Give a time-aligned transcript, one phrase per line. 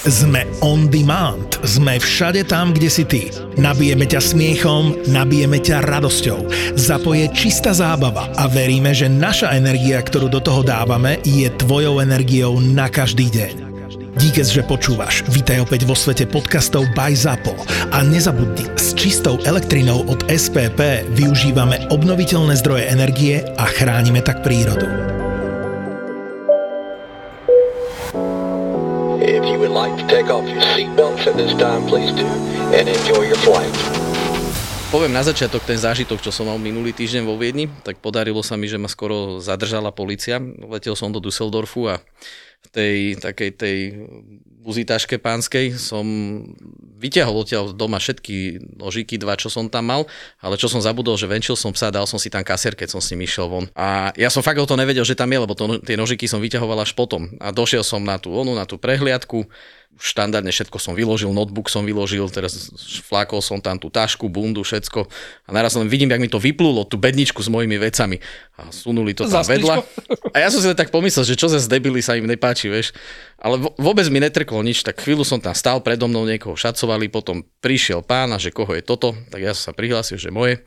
[0.00, 1.60] Sme on demand.
[1.60, 3.28] Sme všade tam, kde si ty.
[3.60, 6.48] Nabijeme ťa smiechom, nabijeme ťa radosťou.
[6.72, 12.64] Zapoje čistá zábava a veríme, že naša energia, ktorú do toho dávame, je tvojou energiou
[12.64, 13.54] na každý deň.
[14.16, 15.20] Díkes, že počúvaš.
[15.28, 17.52] Vítaj opäť vo svete podcastov by ZAPO.
[17.92, 25.19] A nezabudni, s čistou elektrinou od SPP využívame obnoviteľné zdroje energie a chránime tak prírodu.
[30.10, 32.26] Take off your seatbelts at this time, please do,
[32.74, 33.70] and enjoy your flight.
[34.90, 38.58] Poviem na začiatok ten zážitok, čo som mal minulý týždeň vo Viedni, tak podarilo sa
[38.58, 40.42] mi, že ma skoro zadržala policia.
[40.42, 42.02] Letel som do Düsseldorfu a
[42.60, 43.78] v tej takej tej
[44.60, 46.04] buzitáške pánskej som
[46.98, 50.02] vyťahol odtiaľ doma všetky nožiky, dva, čo som tam mal,
[50.42, 53.00] ale čo som zabudol, že venčil som psa, dal som si tam kaser, keď som
[53.00, 53.70] s ním išiel von.
[53.78, 56.42] A ja som fakt o to nevedel, že tam je, lebo to, tie nožiky som
[56.42, 57.30] vyťahoval až potom.
[57.38, 59.48] A došiel som na tú onu, na tú prehliadku,
[60.00, 62.72] štandardne všetko som vyložil, notebook som vyložil, teraz
[63.04, 65.04] flákol som tam tú tašku, bundu, všetko
[65.44, 68.16] a naraz len vidím, jak mi to vyplulo, tú bedničku s mojimi vecami
[68.56, 69.84] a sunuli to tam vedľa.
[70.32, 72.96] A ja som si tak pomyslel, že čo za zdebili sa im nepáči, vieš.
[73.36, 77.44] Ale vôbec mi netrklo nič, tak chvíľu som tam stál, predo mnou niekoho šacovali, potom
[77.60, 80.64] prišiel pán a že koho je toto, tak ja som sa prihlásil, že moje.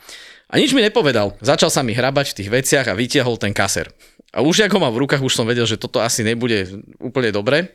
[0.54, 1.34] A nič mi nepovedal.
[1.42, 3.90] Začal sa mi hrabať v tých veciach a vytiahol ten kaser.
[4.30, 6.70] A už ako ma v rukách, už som vedel, že toto asi nebude
[7.02, 7.74] úplne dobre.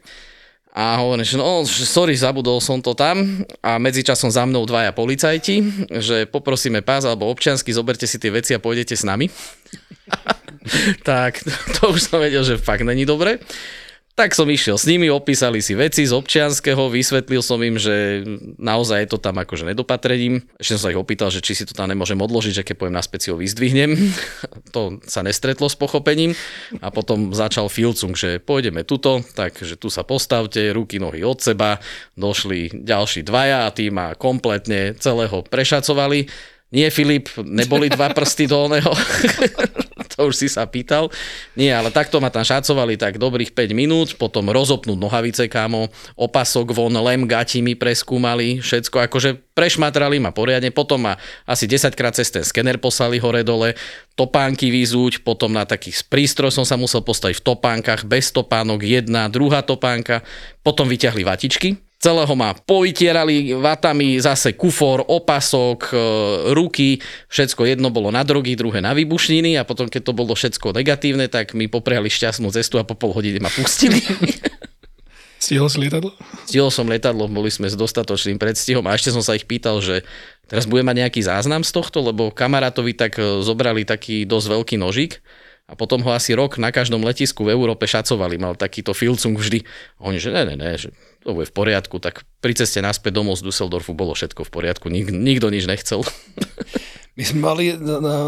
[0.79, 5.57] A hovorím, že no, sorry, zabudol som to tam a medzičasom za mnou dvaja policajti,
[5.99, 9.27] že poprosíme pás alebo občiansky, zoberte si tie veci a pôjdete s nami.
[11.09, 11.43] tak
[11.75, 13.43] to už som vedel, že fakt není dobre.
[14.19, 18.27] Tak som išiel s nimi, opísali si veci z občianského, vysvetlil som im, že
[18.59, 20.43] naozaj je to tam akože nedopatrením.
[20.59, 22.99] Ešte som sa ich opýtal, že či si to tam nemôžem odložiť, že keď poviem
[22.99, 23.95] naspäť si ho vyzdvihnem.
[24.75, 26.35] to sa nestretlo s pochopením.
[26.83, 31.79] A potom začal filcung, že pôjdeme tuto, takže tu sa postavte, ruky, nohy od seba.
[32.19, 36.27] Došli ďalší dvaja a tí ma kompletne celého prešacovali
[36.69, 38.93] nie, Filip, neboli dva prsty do oného.
[40.19, 41.15] to už si sa pýtal.
[41.55, 45.87] Nie, ale takto ma tam šacovali tak dobrých 5 minút, potom rozopnúť nohavice, kámo,
[46.19, 51.15] opasok von, lem, gati mi preskúmali, všetko, akože prešmatrali ma poriadne, potom ma
[51.47, 53.79] asi 10 krát cez ten skener poslali hore-dole,
[54.19, 59.31] topánky vyzúť, potom na takých prístroj som sa musel postaviť v topánkach, bez topánok, jedna,
[59.31, 60.27] druhá topánka,
[60.67, 65.97] potom vyťahli vatičky, Celého ma povytierali vatami, zase kufor, opasok, e,
[66.55, 70.79] ruky, všetko jedno bolo na drogy, druhé na výbušniny a potom, keď to bolo všetko
[70.79, 73.99] negatívne, tak mi popriali šťastnú cestu a po pol hodiny ma pustili.
[75.43, 76.15] Stihol si lietadlo?
[76.47, 80.07] Stihol som lietadlo, boli sme s dostatočným predstihom a ešte som sa ich pýtal, že
[80.47, 84.77] teraz bude mať nejaký záznam z tohto, lebo kamarátovi tak e, zobrali taký dosť veľký
[84.79, 85.19] nožík
[85.67, 89.67] a potom ho asi rok na každom letisku v Európe šacovali, mal takýto filcung vždy.
[89.99, 93.19] A oni, že ne, ne, ne, že to bude v poriadku, tak pri ceste naspäť
[93.19, 96.07] domov z Düsseldorfu bolo všetko v poriadku, Nik, nikto nič nechcel.
[97.19, 97.65] My sme mali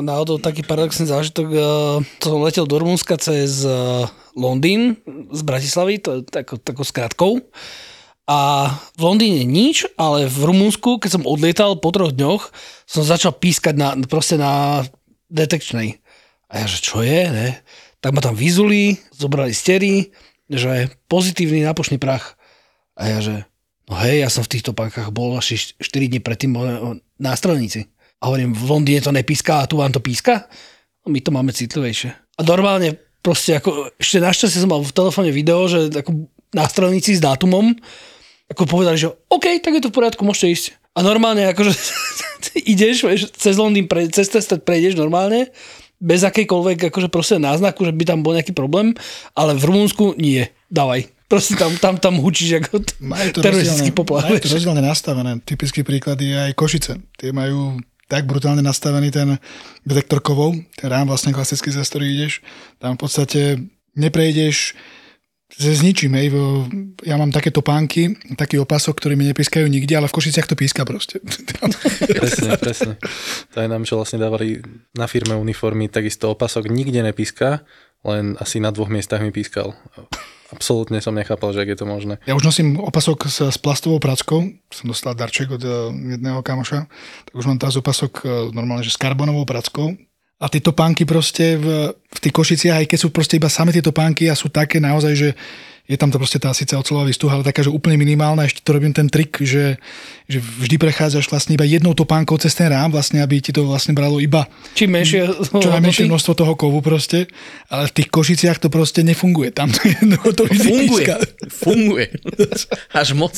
[0.02, 1.46] náhodou taký paradoxný zážitok,
[2.18, 3.62] to som letel do Rumunska cez
[4.34, 4.98] Londýn
[5.30, 7.38] z Bratislavy, to je takou, takou skratkou.
[8.26, 12.50] A v Londýne nič, ale v Rumunsku, keď som odlietal po troch dňoch,
[12.82, 14.82] som začal pískať na, proste na
[15.30, 16.02] detekčnej.
[16.50, 17.62] A ja, že čo je, ne?
[18.02, 20.10] Tak ma tam vyzuli, zobrali stery,
[20.50, 22.34] že pozitívny nápočný prach.
[23.00, 23.34] A ja, že
[23.88, 26.52] no hej, ja som v týchto pánkach bol asi 4 dní predtým
[27.16, 27.88] na strelnici.
[28.20, 30.44] A hovorím, v Londýne to nepíska a tu vám to píska?
[31.02, 32.12] No, my to máme citlivejšie.
[32.12, 37.16] A normálne proste ako, ešte našťastie som mal v telefóne video, že ako na strelnici
[37.16, 37.72] s dátumom,
[38.52, 40.66] ako povedali, že OK, tak je to v poriadku, môžete ísť.
[40.92, 41.72] A normálne akože
[42.76, 45.48] ideš, cez Londýn, pre, cez test prejdeš normálne
[46.00, 48.96] bez akejkoľvek akože proste náznaku, že by tam bol nejaký problém,
[49.36, 51.12] ale v Rumunsku nie, dávaj.
[51.30, 54.26] Proste tam, tam, tam hučíš ako majú to teroristický poplach.
[54.26, 55.38] Majú to rozdielne nastavené.
[55.46, 56.98] Typický príklad je aj Košice.
[57.14, 57.78] Tie majú
[58.10, 59.38] tak brutálne nastavený ten
[59.86, 62.42] detektor kovov, ten rám vlastne klasický, za ktorý ideš.
[62.82, 63.62] Tam v podstate
[63.94, 64.74] neprejdeš
[65.50, 66.30] se zničím, hej.
[67.02, 70.86] Ja mám takéto pánky, taký opasok, ktorý mi nepískajú nikde, ale v Košiciach to píska
[70.86, 71.18] proste.
[72.22, 72.92] presne, presne.
[73.50, 74.62] To aj nám, čo vlastne dávali
[74.94, 77.66] na firme uniformy, takisto opasok nikde nepíska,
[78.06, 79.74] len asi na dvoch miestach mi pískal.
[80.50, 82.14] Absolútne som nechápal, že ak je to možné.
[82.26, 86.90] Ja už nosím opasok s, s plastovou prackou, som dostal darček od uh, jedného kamoša,
[87.30, 89.94] tak už mám teraz opasok uh, normálne, že s karbonovou prackou,
[90.40, 93.84] a tie topánky proste v, v tých Košiciach, aj keď sú proste iba same tie
[93.84, 95.28] topánky a sú také naozaj, že
[95.90, 98.78] je tam to proste tá síce ocelová výstuha, ale taká, že úplne minimálna, ešte to
[98.78, 99.74] robím ten trik, že,
[100.30, 103.90] že vždy prechádzaš vlastne iba jednou topánkou cez ten rám, vlastne, aby ti to vlastne
[103.90, 104.46] bralo iba
[104.78, 105.28] Čím menšie
[105.66, 107.26] čo najmenšie množstvo toho kovu proste,
[107.68, 109.50] ale v tých košiciach to proste nefunguje.
[109.52, 111.04] Tam to jednoducho to Funguje.
[111.04, 111.14] píska.
[111.50, 112.06] Funguje.
[112.94, 113.34] Až moc.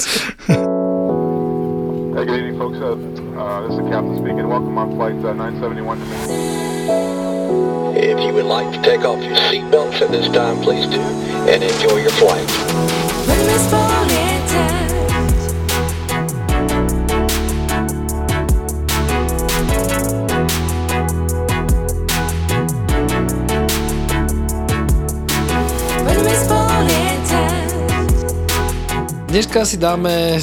[2.13, 2.77] Hey, good evening, folks.
[2.77, 2.93] Uh,
[3.41, 4.45] uh, this is the captain speaking.
[4.45, 6.72] Welcome on flight uh, 971 to
[7.95, 11.01] If you would like to take off your seatbelts at this time, please do,
[11.47, 12.49] and enjoy your flight.
[13.27, 14.83] When this falling time
[29.33, 30.37] Dneska si dáme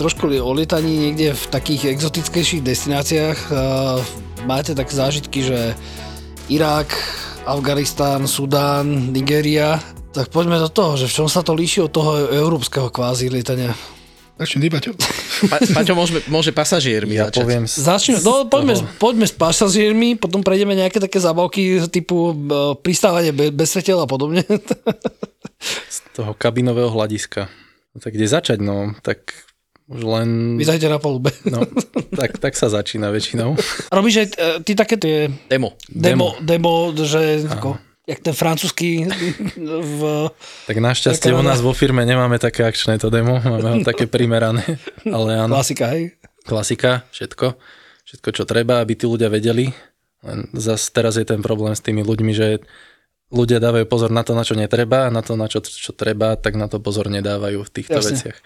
[0.00, 3.52] trošku o lietaní niekde v takých exotickejších destináciách.
[4.48, 5.76] Máte také zážitky, že
[6.48, 6.90] Irak,
[7.46, 9.78] Afganistán, Sudán, Nigéria.
[10.10, 13.76] Tak poďme do toho, že v čom sa to líši od toho európskeho kvázi lietania.
[14.40, 14.96] Začnem dýbať.
[15.52, 17.40] Pa, Paťo môže, môže pasažiermi Ja začať.
[17.44, 22.72] poviem z, Začneme, no, poďme, poďme s pasažiermi, potom prejdeme nejaké také zabavky typu uh,
[22.80, 24.40] pristávanie be- bez svetel a podobne.
[25.92, 27.52] z toho kabinového hľadiska.
[27.92, 28.58] No, tak kde začať?
[28.64, 29.28] No, tak
[29.90, 30.54] už len...
[30.54, 31.34] Vítajte na palube.
[31.50, 31.66] No,
[32.14, 33.58] tak, tak sa začína väčšinou.
[33.90, 35.74] Robíš aj uh, ty také tie Demo.
[35.90, 37.74] demo, demo, že ako,
[38.06, 39.10] jak ten francúzsky
[39.98, 40.00] v...
[40.70, 44.62] Tak našťastie u nás vo firme nemáme také akčné to demo, máme ho také primerané.
[45.06, 46.14] Ale áno, Klasika, hej?
[46.46, 47.58] klasika, všetko.
[48.06, 49.70] Všetko, čo treba, aby tí ľudia vedeli.
[50.26, 52.58] Len zase teraz je ten problém s tými ľuďmi, že
[53.30, 56.34] ľudia dávajú pozor na to, na čo netreba a na to, na čo, čo treba,
[56.34, 58.10] tak na to pozor nedávajú v týchto Jasne.
[58.18, 58.38] veciach.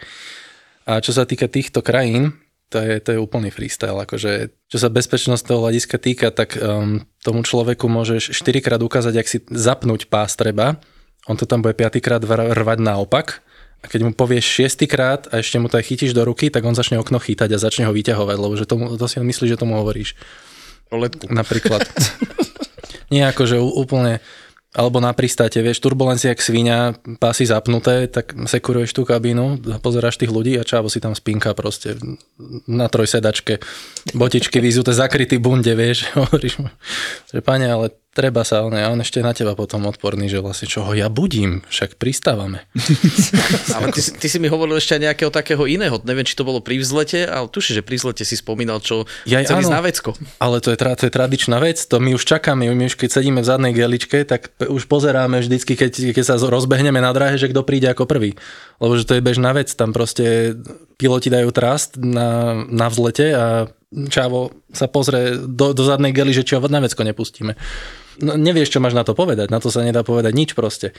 [0.84, 2.36] A čo sa týka týchto krajín,
[2.68, 3.96] to je, to je úplný freestyle.
[4.02, 9.30] Akože, čo sa bezpečnostného hľadiska týka, tak um, tomu človeku môžeš 4 krát ukázať, ak
[9.30, 10.82] si zapnúť pás treba.
[11.30, 13.40] On to tam bude 5 krát rvať naopak.
[13.84, 16.64] A keď mu povieš 6 krát a ešte mu to aj chytíš do ruky, tak
[16.64, 19.44] on začne okno chytať a začne ho vyťahovať, lebo že tomu, to si on myslí,
[19.44, 20.16] že tomu hovoríš.
[20.88, 21.28] Roletku.
[21.28, 21.84] Napríklad.
[23.12, 24.24] Nie ako, že ú- úplne
[24.74, 30.34] alebo na pristáte, vieš, turbulencia jak svíňa, pásy zapnuté, tak sekuruješ tú kabínu, pozeráš tých
[30.34, 31.94] ľudí a čávo si tam spinka proste
[32.66, 33.62] na trojsedačke,
[34.18, 36.58] botičky vyzuté, zakrytý bunde, vieš, hovoríš
[37.30, 40.94] že pane, ale treba sa, a on ešte na teba potom odporný, že vlastne čoho
[40.94, 42.62] ja budím, však pristávame.
[43.76, 45.98] Ale ty, si- ty si mi hovoril ešte nejakého takého iného.
[46.06, 49.50] Neviem, či to bolo pri vzlete, ale tuši, že pri vzlete si spomínal, čo Jaj,
[49.50, 50.10] chcel ísť na vecko.
[50.38, 53.42] Ale to je, to je tradičná vec, to my už čakáme, my už keď sedíme
[53.42, 57.66] v zadnej geličke, tak už pozeráme vždycky, keď, keď sa rozbehneme na dráhe, že kto
[57.66, 58.38] príde ako prvý.
[58.78, 60.54] Lebo že to je bežná vec, tam proste
[60.94, 63.44] piloti dajú trast na, na vzlete a
[64.10, 67.54] čávo sa pozrie do, do zadnej gely, že či ho na vecko nepustíme.
[68.22, 70.92] No, nevieš, čo máš na to povedať, na to sa nedá povedať nič proste.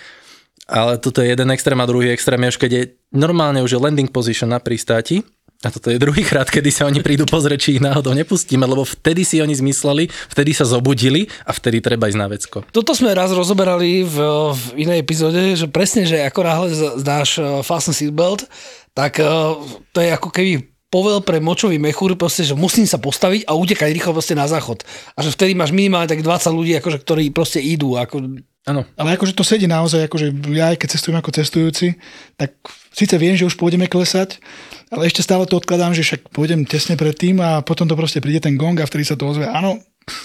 [0.66, 2.84] Ale toto je jeden extrém a druhý extrém je už keď je
[3.14, 5.22] normálne už je landing position na pristáti
[5.64, 8.86] a toto je druhý krát, kedy sa oni prídu pozrieť, či ich náhodou nepustíme, lebo
[8.86, 12.58] vtedy si oni zmysleli, vtedy sa zobudili a vtedy treba ísť na vecko.
[12.70, 14.18] Toto sme raz rozoberali v,
[14.52, 16.68] v inej epizóde, že presne, že ako náhle
[17.02, 18.46] zdáš uh, fasten seatbelt,
[18.94, 19.58] tak uh,
[19.90, 23.92] to je ako keby povel pre močový mechúr, proste, že musím sa postaviť a utekať
[23.92, 24.86] rýchlo proste na záchod.
[25.18, 28.00] A že vtedy máš minimálne tak 20 ľudí, akože, ktorí proste idú.
[28.00, 32.02] Ako, Áno, Ale akože to sedí naozaj, akože ja aj keď cestujem ako cestujúci,
[32.34, 32.58] tak
[32.90, 34.42] síce viem, že už pôjdeme klesať,
[34.90, 38.42] ale ešte stále to odkladám, že však pôjdem tesne predtým a potom to proste príde
[38.42, 39.46] ten gong a vtedy sa to ozve.
[39.46, 39.78] Áno,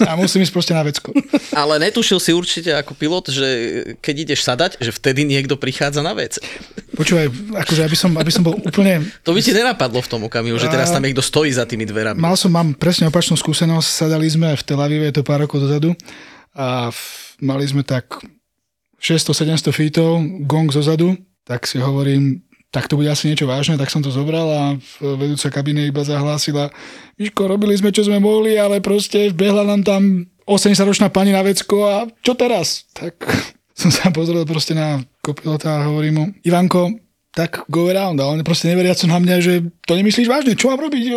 [0.05, 1.09] a musím ísť proste na vecko.
[1.61, 3.47] Ale netušil si určite ako pilot, že
[3.97, 6.37] keď ideš sadať, že vtedy niekto prichádza na vec.
[6.93, 7.33] Počúvaj,
[7.65, 9.01] akože aby som, aby som bol úplne...
[9.25, 12.21] To by ti nenapadlo v tom okamihu, že teraz tam niekto stojí za tými dverami.
[12.21, 15.97] Mal som, mám presne opačnú skúsenosť, sadali sme v Tel Avive, to pár rokov dozadu
[16.53, 17.01] a v,
[17.41, 18.21] mali sme tak
[19.01, 23.99] 600-700 feetov, gong zozadu, tak si hovorím, tak to bude asi niečo vážne, tak som
[23.99, 24.63] to zobral a
[25.03, 26.71] vedúca kabíny iba zahlásila,
[27.19, 30.01] Miško, robili sme, čo sme mohli, ale proste vbehla nám tam
[30.47, 32.87] 80-ročná pani na vecko a čo teraz?
[32.95, 33.19] Tak
[33.81, 36.95] som sa pozrel proste na kopilota a hovorím mu, Ivanko,
[37.31, 38.19] tak go around.
[38.19, 39.53] A on proste neveriaco na mňa, že
[39.87, 41.03] to nemyslíš vážne, čo mám robiť?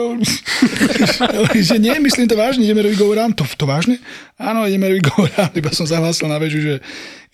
[1.54, 3.34] Že nie, myslím to vážne, ideme robiť go around.
[3.34, 3.98] To, to vážne?
[4.38, 5.54] Áno, ideme robiť go around.
[5.58, 6.74] Iba som zahlásil na väžu, že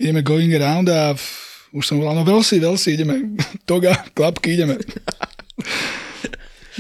[0.01, 1.13] ideme going around a
[1.71, 3.35] už som volal, no veľ si, veľ si, ideme.
[3.69, 4.79] Toga, klapky, ideme.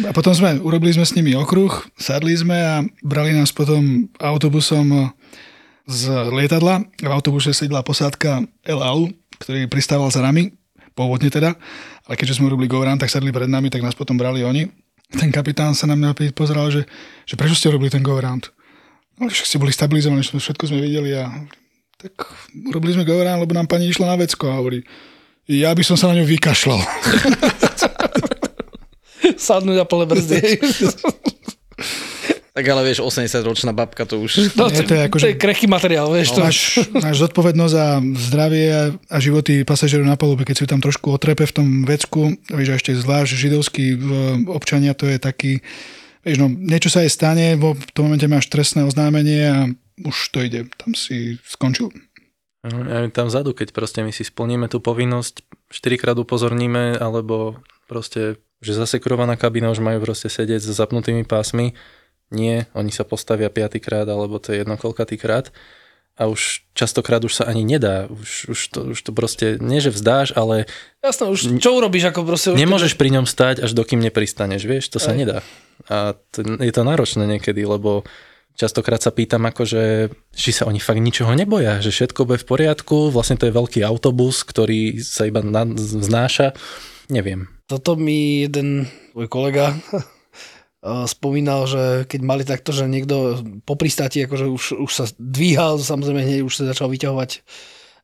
[0.00, 5.12] A potom sme, urobili sme s nimi okruh, sadli sme a brali nás potom autobusom
[5.84, 6.86] z lietadla.
[7.02, 10.54] V autobuse sedela posádka El Al, ktorý pristával za nami,
[10.94, 11.52] pôvodne teda,
[12.06, 14.70] ale keďže sme urobili go tak sadli pred nami, tak nás potom brali oni.
[15.10, 16.86] Ten kapitán sa na mňa pozeral, že,
[17.26, 18.54] že prečo ste urobili ten go around?
[19.18, 21.28] No, ste boli stabilizovaní, všetko sme videli a
[22.00, 22.12] tak
[22.66, 24.80] urobili sme go around, lebo nám pani išla na vecko a hovorí,
[25.44, 26.78] Ja by som sa na ňu vykašľal.
[29.36, 30.38] Sadnúť a plné brzdy.
[32.50, 34.58] Tak ale vieš, 80-ročná babka to už...
[34.58, 36.34] No, to, to je akože- to je krehký materiál, vieš.
[36.34, 37.86] to, Máš, máš zodpovednosť za
[38.26, 42.34] zdravie a, a životy pasažierov na palube, keď si tam trošku otrepe v tom vecku,
[42.50, 43.84] vieš, a ešte zvlášť židovskí
[44.50, 45.62] občania, to je taký,
[46.26, 49.58] vieš, no, niečo sa aj stane, vo v tom momente máš trestné oznámenie a
[50.04, 51.92] už to ide, tam si skončil.
[52.60, 55.40] Aj tam vzadu, keď proste my si splníme tú povinnosť,
[55.72, 57.56] štyrikrát upozorníme, alebo
[57.88, 61.72] proste, že zasekurovaná kabína už majú proste sedieť s zapnutými pásmi.
[62.28, 65.50] Nie, oni sa postavia piatýkrát, alebo to je jedno koľkatýkrát.
[66.20, 68.04] A už častokrát už sa ani nedá.
[68.12, 70.68] Už, už, to, už to proste, nie že vzdáš, ale
[71.00, 72.52] Jasné, už čo urobíš, ako proste...
[72.52, 75.40] Už nemôžeš pri ňom stať, až dokým nepristaneš, vieš, to sa nedá.
[75.88, 78.04] A to, je to náročné niekedy, lebo
[78.60, 83.08] častokrát sa pýtam, akože, či sa oni fakt ničoho neboja, že všetko bude v poriadku,
[83.08, 86.52] vlastne to je veľký autobus, ktorý sa iba na, znáša,
[87.08, 87.48] neviem.
[87.64, 88.84] Toto mi jeden
[89.16, 94.92] môj kolega eh, spomínal, že keď mali takto, že niekto po pristáti akože už, už
[94.92, 97.40] sa dvíhal, samozrejme hneď už sa začal vyťahovať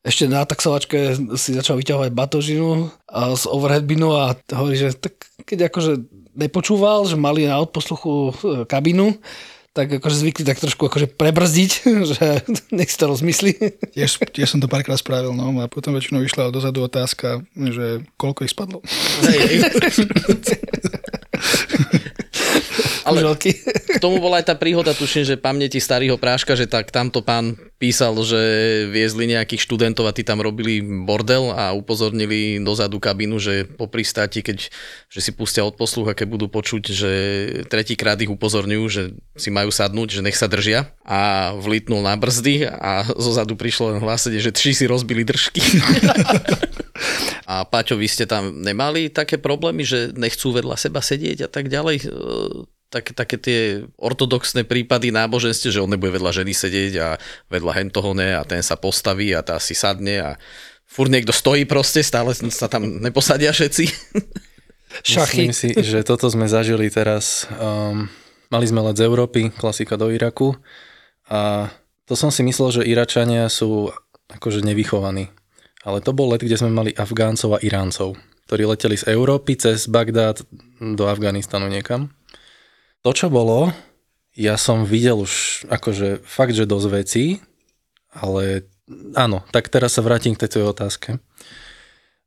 [0.06, 5.18] ešte na taxovačke si začal vyťahovať batožinu a z overhead binu a hovorí, že tak
[5.42, 5.98] keď akože
[6.38, 8.34] nepočúval, že mali na odposluchu eh,
[8.70, 9.18] kabinu,
[9.76, 11.70] tak akože zvykli tak trošku akože prebrzdiť,
[12.16, 12.26] že
[12.72, 13.52] nech si to rozmyslí.
[13.92, 18.48] Tiež, tiež som to párkrát spravil, no a potom väčšinou vyšla dozadu otázka, že koľko
[18.48, 18.80] ich spadlo.
[19.28, 19.56] Hej, hej.
[23.06, 27.22] Ale k tomu bola aj tá príhoda, tuším, že pamäti starého práška, že tak tamto
[27.22, 28.40] pán písal, že
[28.90, 34.42] viezli nejakých študentov a tí tam robili bordel a upozornili dozadu kabínu, že po pristáti,
[34.42, 34.68] keď
[35.06, 37.12] že si pustia od poslucha, keď budú počuť, že
[37.70, 39.02] tretíkrát ich upozorňujú, že
[39.38, 44.02] si majú sadnúť, že nech sa držia a vlitnul na brzdy a zozadu prišlo len
[44.02, 45.62] hlásenie, že či si rozbili držky.
[47.46, 51.70] A Paťo, vy ste tam nemali také problémy, že nechcú vedľa seba sedieť a tak
[51.70, 52.10] ďalej?
[52.86, 53.60] Také, také tie
[53.98, 57.08] ortodoxné prípady náboženstve, že on nebude vedľa ženy sedieť a
[57.50, 60.30] vedľa hen toho ne a ten sa postaví a tá si sadne a
[60.86, 63.84] furt niekto stojí proste, stále sa tam neposadia všetci.
[65.02, 65.50] Šachy.
[65.50, 67.50] Myslím si, že toto sme zažili teraz.
[67.58, 68.06] Um,
[68.48, 70.54] mali sme let z Európy, klasika do Iraku
[71.26, 71.68] a
[72.06, 73.90] to som si myslel, že Iračania sú
[74.30, 75.34] akože nevychovaní.
[75.82, 78.18] Ale to bol let, kde sme mali Afgáncov a Iráncov,
[78.50, 80.42] ktorí leteli z Európy cez Bagdád
[80.82, 82.10] do Afganistanu niekam.
[83.06, 83.70] To, čo bolo,
[84.34, 87.24] ja som videl už akože fakt, že dosť vecí,
[88.10, 88.66] ale
[89.14, 91.08] áno, tak teraz sa vrátim k tej tvojej otázke.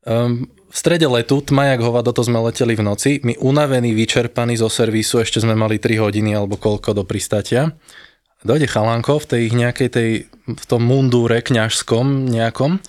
[0.07, 4.55] Um, v strede letu, tma jak hovado, to sme leteli v noci, my unavení, vyčerpaní
[4.55, 7.75] zo servisu, ešte sme mali 3 hodiny alebo koľko do pristatia.
[8.47, 10.11] Dojde chalánko v tej nejakej tej,
[10.47, 12.79] v tom mundúre kňažskom nejakom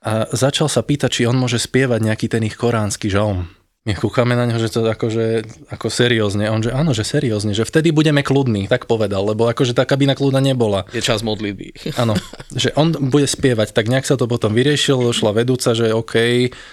[0.00, 3.52] a začal sa pýtať, či on môže spievať nejaký ten ich koránsky žalm.
[3.84, 6.48] My kúkame na neho, že to akože, ako seriózne.
[6.48, 10.16] On, že áno, že seriózne, že vtedy budeme kľudní, tak povedal, lebo akože tá kabína
[10.16, 10.88] kľudná nebola.
[10.96, 11.76] Je čas modlitby.
[12.00, 12.16] Áno,
[12.56, 16.16] že on bude spievať, tak nejak sa to potom vyriešilo, došla vedúca, že OK,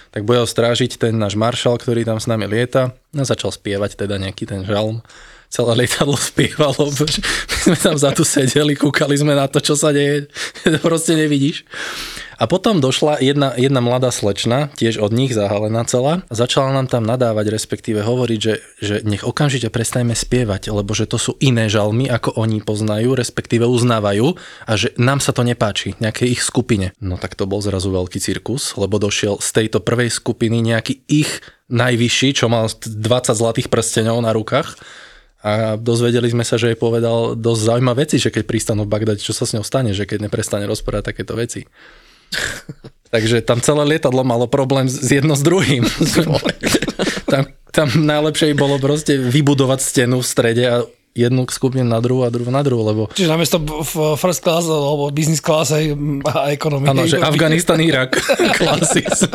[0.08, 4.08] tak bude ho strážiť ten náš maršal, ktorý tam s nami lieta a začal spievať
[4.08, 5.04] teda nejaký ten žalm.
[5.52, 6.88] Celé lietadlo spievalo,
[7.52, 10.32] my sme tam za tu sedeli, kúkali sme na to, čo sa deje,
[10.86, 11.68] proste nevidíš.
[12.40, 16.88] A potom došla jedna, jedna mladá slečna, tiež od nich zahalená celá, a začala nám
[16.88, 21.68] tam nadávať, respektíve hovoriť, že, že nech okamžite prestajme spievať, lebo že to sú iné
[21.68, 24.32] žalmy, ako oni poznajú, respektíve uznávajú
[24.64, 26.96] a že nám sa to nepáči, nejakej ich skupine.
[26.96, 31.44] No tak to bol zrazu veľký cirkus, lebo došiel z tejto prvej skupiny nejaký ich
[31.68, 32.88] najvyšší, čo mal 20
[33.36, 34.80] zlatých prsteňov na rukách
[35.42, 39.18] a dozvedeli sme sa, že jej povedal dosť zaujímavé veci, že keď pristanú v Bagdade,
[39.18, 41.66] čo sa s ňou stane, že keď neprestane rozprávať takéto veci.
[43.12, 45.84] Takže tam celé lietadlo malo problém s jedno s druhým.
[47.32, 47.42] tam,
[47.74, 50.76] tam najlepšie bolo proste vybudovať stenu v strede a
[51.12, 55.12] jednu skupinu na druhú a druhú na druhú, lebo Čiže namiesto v first class alebo
[55.12, 55.92] business class aj
[56.24, 56.88] a economy.
[56.88, 58.16] Áno, že Afganistan, Irak,
[58.58, 59.28] klasis.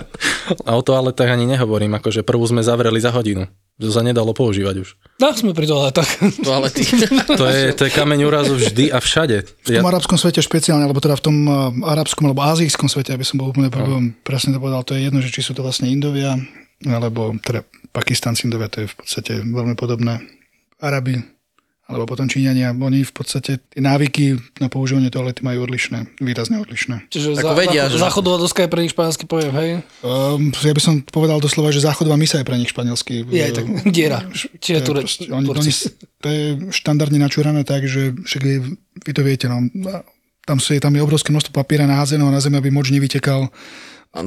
[0.65, 3.45] A o toaletách ani nehovorím, akože prvú sme zavreli za hodinu.
[3.77, 4.97] To sa nedalo používať už.
[5.21, 6.09] No, sme pri toaletách.
[6.41, 6.81] Toalety.
[7.37, 9.45] To je, to je kameň úrazu vždy a všade.
[9.45, 13.21] V tom arabskom svete špeciálne, alebo teda v tom uh, arabskom alebo azijskom svete, aby
[13.21, 14.09] som bol úplne no.
[14.25, 16.33] presne to povedal, to je jedno, že či sú to vlastne Indovia,
[16.89, 17.61] alebo teda
[17.93, 20.25] Pakistanci Indovia, to je v podstate veľmi podobné.
[20.81, 21.21] Arabi,
[21.87, 27.07] alebo potom Číňania, oni v podstate tie návyky na používanie toalety majú odlišné, výrazne odlišné.
[27.07, 29.69] Čiže Ako za, vedia, za, že- záchodová doska je pre nich španielský pojem, hej?
[30.03, 33.23] Um, ja by som povedal doslova, že záchodová misa je pre nich španielský.
[33.31, 34.19] Je aj tak, diera.
[34.35, 35.71] Čiže To je, ture, proste, oni, oni,
[36.19, 36.43] to je
[36.75, 38.57] štandardne načúrané tak, že však je,
[39.07, 39.63] vy to viete, no,
[40.43, 43.47] tam, sú, tam je obrovské množstvo papiera naházeného na zemi, aby moč nevytekal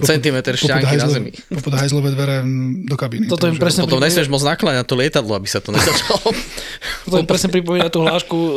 [0.06, 1.30] Centimeter šťanky na zemi.
[1.50, 2.46] Popod hajzlové dvere
[2.86, 3.26] do kabíny.
[3.26, 6.30] Toto takže- presne Potom pripomína- nesmieš moc nakláňať to lietadlo, aby sa to nezačalo.
[7.10, 8.52] To mi presne pripomína tú hlášku uh,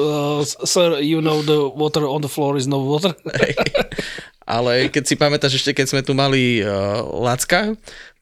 [0.45, 3.15] Sir, you know the water on the floor is no water.
[4.43, 7.73] Ale keď si pamätáš ešte, keď sme tu mali uh, Lacka,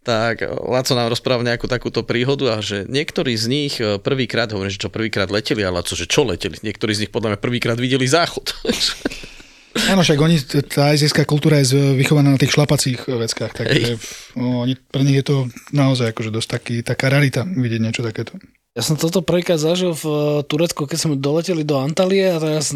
[0.01, 4.74] tak Laco nám rozprával nejakú takúto príhodu a že niektorí z nich eh, prvýkrát, hovorím,
[4.74, 6.58] že čo prvýkrát leteli, ale Laco, že čo leteli?
[6.58, 8.50] Niektorí z nich podľa mňa prvýkrát videli záchod.
[9.71, 10.37] Áno, však oni,
[10.67, 13.95] tá azijská kultúra je z- vychovaná na tých šlapacích veckách, takže
[14.35, 15.37] no, oni, pre nich je to
[15.71, 18.35] naozaj akože dosť taký, taká rarita vidieť niečo takéto.
[18.75, 22.75] Ja som toto prvýkrát zažil v uh, Turecku, keď sme doleteli do Antalie a teraz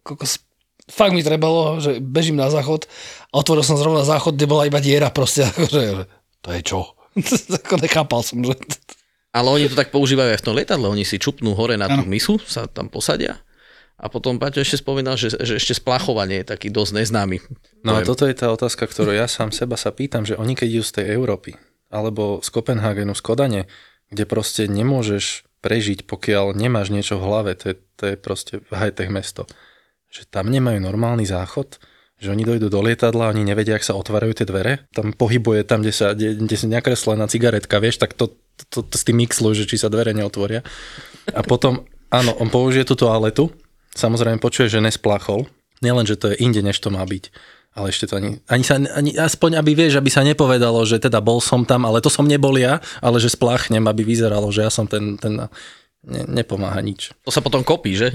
[0.00, 0.40] kokos,
[0.88, 2.88] fakt mi trebalo, že bežím na záchod
[3.32, 6.04] a otvoril som zrovna záchod, kde bola iba diera proste, akože, že
[6.40, 6.80] to je čo?
[7.60, 8.56] Ako nechápal som, že...
[9.36, 12.02] Ale oni to tak používajú aj v tom lietadle, oni si čupnú hore na tú
[12.02, 13.38] misu, sa tam posadia
[14.00, 17.36] a potom Paťo ešte spomínal, že, že ešte splachovanie je taký dosť neznámy.
[17.84, 20.80] No a toto je tá otázka, ktorú ja sám seba sa pýtam, že oni keď
[20.80, 21.60] idú z tej Európy,
[21.92, 23.62] alebo z Kopenhagenu, z Kodane,
[24.08, 29.12] kde proste nemôžeš prežiť, pokiaľ nemáš niečo v hlave, to je, to je proste high-tech
[29.12, 29.44] mesto,
[30.08, 31.76] že tam nemajú normálny záchod,
[32.20, 35.84] že oni dojdú do lietadla, oni nevedia, ak sa otvárajú tie dvere, tam pohybuje tam,
[35.84, 38.32] kde sa, kde, kde sa nakreslená cigaretka, vieš, tak to,
[38.72, 40.64] to, to s tým mixlujú, že či sa dvere neotvoria.
[41.32, 43.52] A potom, áno, on použije tú toaletu,
[43.94, 45.46] samozrejme počuje, že nesplachol,
[45.80, 47.32] nielen, že to je inde, než to má byť,
[47.74, 51.22] ale ešte to ani, ani sa, ani, aspoň aby vieš, aby sa nepovedalo, že teda
[51.22, 54.70] bol som tam, ale to som nebol ja, ale že spláchnem, aby vyzeralo, že ja
[54.70, 55.46] som ten, ten
[56.04, 57.12] ne, nepomáha nič.
[57.22, 58.10] To sa potom kopí, že?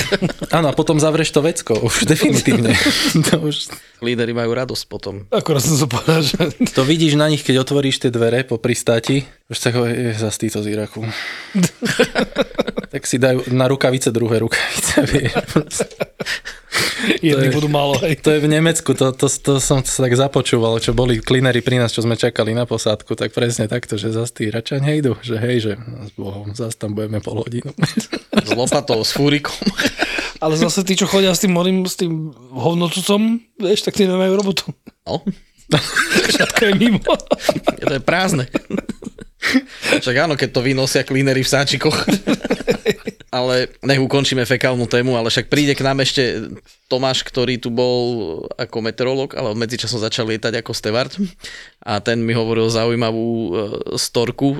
[0.56, 2.72] Áno, a potom zavrieš to vecko, už definitívne.
[3.30, 5.28] to, už, Líderi majú radosť potom.
[5.30, 6.36] Akorát som sa povedal, že...
[6.72, 10.64] to vidíš na nich, keď otvoríš tie dvere po pristáti, už tak je zas títo
[10.64, 11.04] z Iraku.
[12.96, 15.36] tak si dajú na rukavice druhé rukavice, vieš.
[17.20, 18.16] Je- budú málo, hej.
[18.24, 21.76] To je v Nemecku, to, to, to som sa tak započúval, čo boli klinery pri
[21.76, 25.36] nás, čo sme čakali na posádku, tak presne takto, že zas tí račaň hejdu, že
[25.36, 27.68] hej, že s Bohom, zas tam budeme pol hodinu.
[28.32, 29.52] S lopatou, s fúrikom.
[30.40, 34.32] Ale zase tí, čo chodia s tým morým, s tým hovnocucom, vieš, tak tí nemajú
[34.34, 34.64] robotu.
[35.04, 35.20] No,
[36.28, 37.00] Všetko je mimo.
[37.80, 38.46] to je prázdne.
[40.02, 41.96] Však áno, keď to vynosia klínery v sáčikoch.
[43.36, 46.48] ale nech ukončíme fekálnu tému, ale však príde k nám ešte
[46.86, 47.98] Tomáš, ktorý tu bol
[48.56, 51.12] ako meteorológ, ale medzičasom začal lietať ako steward
[51.82, 53.48] a ten mi hovoril zaujímavú e,
[53.98, 54.58] storku, e,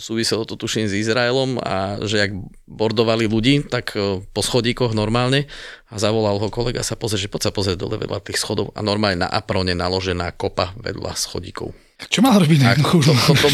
[0.00, 2.32] súviselo to tuším s Izraelom a že jak
[2.64, 5.44] bordovali ľudí, tak e, po schodíkoch normálne
[5.92, 8.80] a zavolal ho kolega sa pozrieť, že poď sa pozrieť dole vedľa tých schodov a
[8.80, 11.85] normálne na aprone naložená kopa vedľa schodíkov.
[11.96, 13.16] Čo mal robiť na jednu chužu?
[13.16, 13.48] Toto,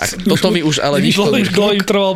[0.00, 1.04] a toto mi už ale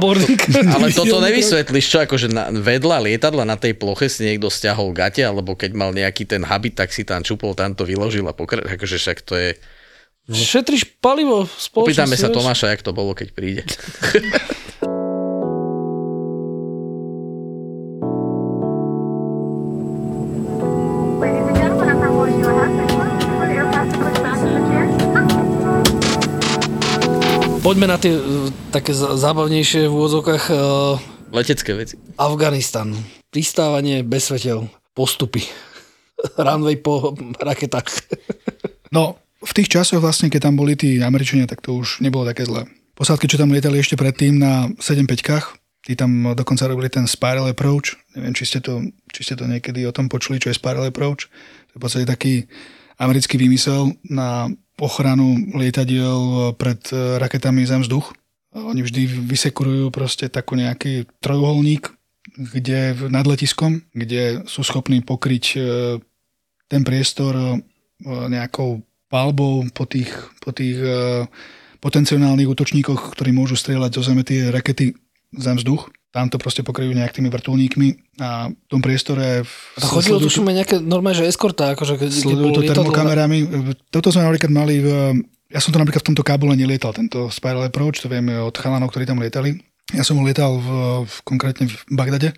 [0.00, 0.40] boarding.
[0.56, 5.20] ale toto nevysvetlíš, čo akože na, vedľa lietadla na tej ploche si niekto stiahol gate,
[5.20, 8.64] alebo keď mal nejaký ten habit, tak si tam čupol, tam to vyložil a pokra-
[8.64, 9.50] akože však to je...
[10.32, 12.08] Šetríš palivo v spoločnosti.
[12.08, 12.32] Opýtame sa?
[12.32, 13.62] Tomáša, jak to bolo, keď príde.
[27.60, 30.44] Poďme na tie uh, také zábavnejšie v úvodzovkách.
[30.48, 30.96] Uh,
[31.28, 32.00] Letecké veci.
[32.16, 32.96] Afganistan.
[33.28, 34.64] Pristávanie bez svetel.
[34.96, 35.44] Postupy.
[36.40, 37.88] Runway po raketách.
[38.90, 42.42] No, v tých časoch vlastne, keď tam boli tí Američania, tak to už nebolo také
[42.42, 42.66] zlé.
[42.98, 47.94] Posádky, čo tam lietali ešte predtým na 7.5, tí tam dokonca robili ten spiral approach.
[48.18, 48.82] Neviem, či ste, to,
[49.14, 51.30] či ste to niekedy o tom počuli, čo je spiral approach.
[51.70, 52.50] To je v podstate taký
[53.00, 58.12] americký výmysel na ochranu lietadiel pred eh, raketami zem vzduch.
[58.50, 61.86] Oni vždy vysekurujú proste takú nejaký trojuholník,
[62.34, 65.62] kde nad letiskom, kde sú schopní pokryť eh,
[66.68, 67.56] ten priestor eh,
[68.04, 70.78] nejakou palbou po tých, po tých
[71.82, 74.94] potenciálnych útočníkoch, ktorí môžu strieľať zo zeme tie rakety
[75.34, 75.90] zem vzduch.
[76.10, 79.46] Tam to proste pokryjú nejak tými vrtulníkmi a v tom priestore
[79.78, 83.46] A chodilo, tuším, aj nejaké normálne, že eskorta, akože sledujú to termokamerami.
[83.94, 84.88] Toto sme napríklad mali v...
[85.50, 88.90] Ja som to napríklad v tomto Kábule nelietal, tento Spiral Approach, to vieme od chalanov,
[88.90, 89.62] ktorí tam lietali.
[89.94, 90.68] Ja som ho lietal v,
[91.06, 92.34] v, konkrétne v Bagdade,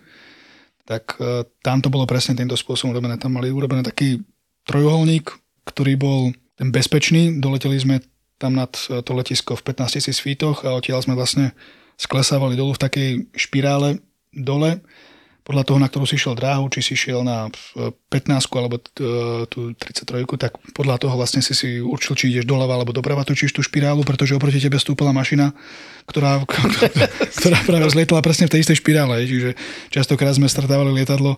[0.88, 3.20] tak e, tam to bolo presne týmto spôsobom urobené.
[3.20, 4.20] Tam mali urobené taký
[4.64, 5.28] trojuholník,
[5.68, 6.20] ktorý bol
[6.56, 7.40] ten bezpečný.
[7.40, 7.96] Doleteli sme
[8.40, 11.52] tam nad e, to letisko v 15 tisíc feetoch a odtiaľ sme vlastne
[11.96, 14.00] sklesávali dolu v takej špirále
[14.33, 14.81] dole
[15.42, 19.02] podľa toho, na ktorú si šiel dráhu, či si šiel na e, 15 alebo t-
[19.02, 23.26] e, tú 33, tak podľa toho vlastne si si určil, či ideš doľava alebo doprava,
[23.26, 25.50] točíš tú špirálu, pretože oproti tebe stúpala mašina,
[26.07, 26.46] ktorá,
[27.42, 29.26] ktorá práve zlietala presne v tej istej špirále.
[29.26, 29.59] Čiže
[29.90, 31.35] častokrát sme stretávali lietadlo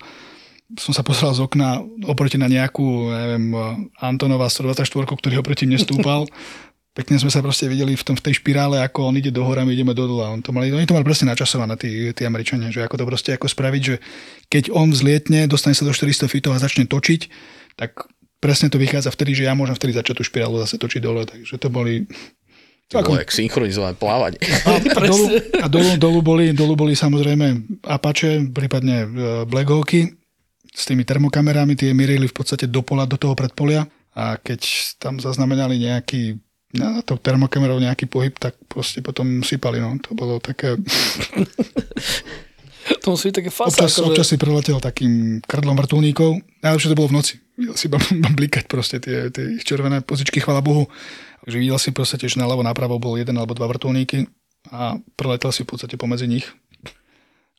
[0.81, 3.53] som sa pozeral z okna oproti na nejakú, neviem,
[4.01, 6.25] Antonova 124, ktorý oproti mne stúpal.
[6.94, 9.66] Pekne sme sa proste videli v, tom, v tej špirále, ako on ide do hora,
[9.66, 10.30] my ideme do dola.
[10.30, 13.30] On to mali, oni to mali presne načasované, tí, tí Američania, že ako to proste
[13.35, 13.98] ako spraviť, že
[14.46, 17.20] keď on vzlietne, dostane sa do 400 fitov a začne točiť,
[17.74, 18.07] tak
[18.38, 21.26] presne to vychádza vtedy, že ja môžem vtedy začať tú špirálu zase točiť dole.
[21.26, 22.07] Takže to boli...
[22.94, 24.38] To bolo jak synchronizované plávanie.
[24.62, 24.78] A
[25.11, 29.07] dolu, a dolu, dolu, boli, dolu boli samozrejme Apache, prípadne e,
[29.50, 30.14] Black Hawky
[30.70, 34.61] s tými termokamerami, tie mierili v podstate do pola, do toho predpolia a keď
[35.00, 36.38] tam zaznamenali nejaký
[36.75, 39.95] na to termokamerou nejaký pohyb, tak proste potom sypali, no.
[40.03, 40.75] To bolo také...
[42.85, 43.81] To musí byť také fasa.
[43.81, 46.37] Občas, akože- občas si preletel takým krdlom vrtulníkov.
[46.61, 47.35] Najlepšie to bolo v noci.
[47.57, 47.89] Videl si
[48.39, 50.85] blikať proste tie, tie červené pozičky, chvala Bohu.
[51.49, 54.29] Takže videl si proste tiež naľavo, napravo bol jeden alebo dva vrtulníky
[54.69, 56.49] a preletel si v podstate pomedzi nich.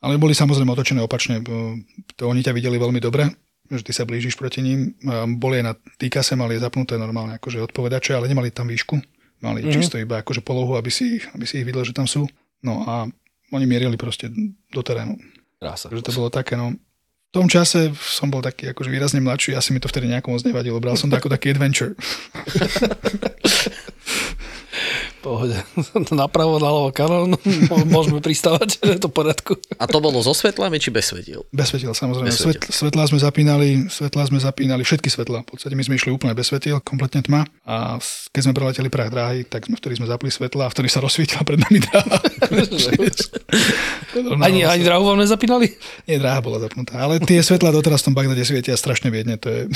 [0.02, 1.42] Ale boli samozrejme otočené opačne.
[1.42, 3.30] To oni ťa videli veľmi dobre,
[3.72, 4.94] že ty sa blížiš proti ním.
[5.38, 9.02] Boli aj na týkase, mali zapnuté normálne akože odpovedače, ale nemali tam výšku.
[9.42, 9.76] Mali mm-hmm.
[9.76, 12.26] čisto iba akože polohu, aby si, ich- aby si ich videl, že tam sú.
[12.64, 13.06] No a
[13.54, 14.32] oni mierili proste
[14.74, 15.18] do terénu.
[15.62, 15.90] Krása.
[15.90, 16.74] Takže to bolo také, no.
[17.36, 20.42] V tom čase som bol taký akože výrazne mladší, asi mi to vtedy nejako moc
[20.48, 20.80] nevadilo.
[20.80, 21.92] Bral som to ako taký adventure.
[25.26, 25.58] Pohode.
[26.14, 27.34] Napravo, naľavo kanón,
[27.74, 29.58] Mô- môžeme pristávať, je to v poriadku.
[29.82, 31.42] A to bolo so svetlami či bez svetiel?
[31.50, 32.30] Bez svetiel, samozrejme.
[32.30, 35.42] Bez Svet, svetlá sme zapínali, svetlá sme zapínali, všetky svetlá.
[35.42, 37.42] V podstate my sme išli úplne bez svetiel, kompletne tma.
[37.66, 37.98] A
[38.30, 41.42] keď sme preleteli prach dráhy, tak sme vtedy sme zapli svetla a vtedy sa rozsvietila
[41.42, 42.22] pred nami dráha.
[44.46, 45.76] Ani, ani drahu vám nezapínali?
[46.08, 46.96] Nie, dráha bola zapnutá.
[47.04, 49.36] Ale tie svetlá doteraz v tom Bagdade svietia strašne biedne.
[49.42, 49.68] To je...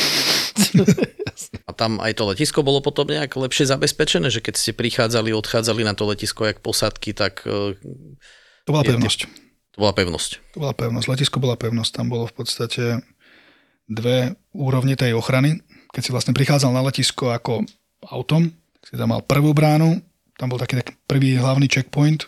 [1.69, 5.85] A tam aj to letisko bolo potom nejak lepšie zabezpečené, že keď ste prichádzali, odchádzali
[5.85, 7.77] na to letisko jak posádky, tak e,
[8.65, 9.19] To bola pevnosť.
[9.69, 10.31] to bola pevnosť.
[10.53, 11.05] To bola pevnosť.
[11.05, 11.91] Letisko bola pevnosť.
[11.93, 13.05] Tam bolo v podstate
[13.85, 15.61] dve úrovne tej ochrany.
[15.93, 17.61] Keď si vlastne prichádzal na letisko ako
[18.09, 18.49] autom,
[18.81, 20.01] tak si tam mal prvú bránu,
[20.37, 22.25] tam bol taký, taký prvý hlavný checkpoint,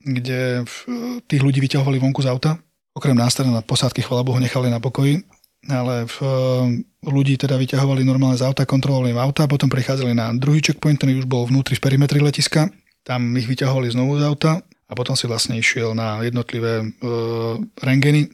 [0.00, 0.82] kde v-
[1.26, 2.58] tých ľudí vyťahovali vonku z auta.
[2.92, 5.22] Okrem nás teda na posádky, chvala Bohu, nechali na pokoji.
[5.70, 6.16] Ale v,
[7.06, 11.26] ľudí teda vyťahovali normálne z auta, kontrolovali auta, potom prichádzali na druhý checkpoint, ktorý už
[11.30, 12.66] bol vnútri v perimetri letiska.
[13.06, 16.86] Tam ich vyťahovali znovu z auta a potom si vlastne išiel na jednotlivé e,
[17.80, 18.28] rengeny.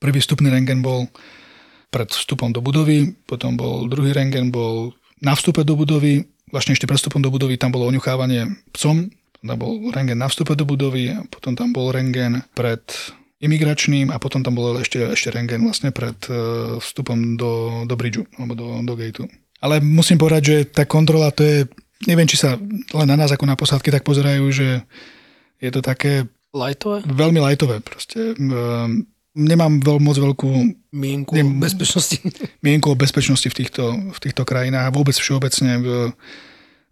[0.00, 1.10] Prvý vstupný rengen bol
[1.90, 6.86] pred vstupom do budovy, potom bol druhý rengen bol na vstupe do budovy, vlastne ešte
[6.86, 9.10] pred vstupom do budovy tam bolo oňuchávanie psom,
[9.42, 12.80] tam bol rengen na vstupe do budovy a potom tam bol rengen pred
[13.40, 16.32] imigračným a potom tam bol ešte, ešte rengen vlastne pred e,
[16.76, 19.24] vstupom do, do bridžu alebo do, do gateu.
[19.64, 21.58] Ale musím povedať, že tá kontrola to je,
[22.04, 22.60] neviem, či sa
[22.92, 24.84] len na nás ako na posádke tak pozerajú, že
[25.60, 27.04] je to také Lajtové?
[27.08, 28.36] veľmi lajtové proste.
[28.36, 30.50] Ehm, Nemám veľ, moc veľkú
[30.90, 32.18] Mienku Nem- bezpečnosti.
[32.66, 35.88] mienku o bezpečnosti v týchto, v týchto krajinách a vôbec všeobecne v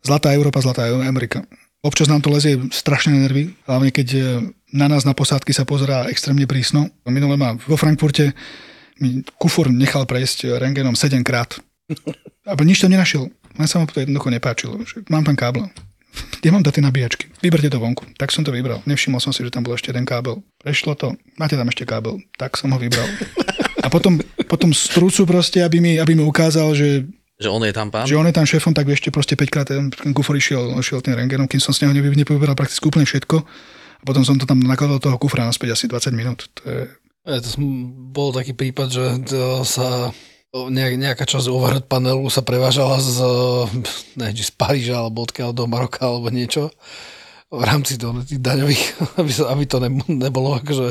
[0.07, 1.43] Zlatá Európa, Zlatá Amerika.
[1.83, 4.23] Občas nám to lezie strašne na nervy, hlavne keď e,
[4.71, 6.89] na nás na posádky sa pozerá extrémne prísno.
[7.05, 8.33] Minule ma vo Frankfurte
[8.99, 11.57] mi kufor nechal prejsť rengenom 7 krát.
[12.45, 13.31] A nič tam nenašiel.
[13.57, 14.77] Len sa mu to jednoducho nepáčilo.
[15.09, 15.71] Mám tam káble.
[16.39, 17.25] Kde mám dať tie nabíjačky?
[17.39, 18.03] Vyberte to vonku.
[18.19, 18.83] Tak som to vybral.
[18.85, 20.43] Nevšimol som si, že tam bol ešte jeden kábel.
[20.59, 21.15] Prešlo to.
[21.39, 22.19] Máte tam ešte kábel.
[22.35, 23.07] Tak som ho vybral.
[23.79, 27.07] A potom, potom strúcu proste, aby mi, aby mi ukázal, že
[27.39, 28.03] Že on je tam pán?
[28.03, 30.99] že on je tam šéfom, tak ešte proste 5 krát ten, ten kufor išiel, išiel
[30.99, 33.47] tým rengenom, kým som z neho nevy- nepoveral prakticky úplne všetko.
[34.09, 36.49] Potom som to tam nakladal toho kufra naspäť asi 20 minút.
[36.57, 36.89] To je,
[37.29, 37.49] E, To
[38.09, 40.09] bol taký prípad, že to sa
[40.57, 43.21] o, nejak, nejaká časť overhead panelu sa prevážala z,
[44.33, 46.73] či z Paríža alebo odkiaľ do Maroka alebo niečo
[47.49, 48.85] v rámci toho, tých daňových,
[49.21, 50.85] aby, sa, aby to ne, nebolo akože...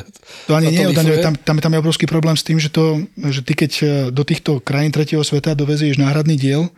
[0.49, 3.05] to ani nie, je daňové, tam, tam, tam je obrovský problém s tým, že, to,
[3.29, 6.69] že ty keď e, do týchto krajín tretieho sveta dovezieš náhradný diel, e,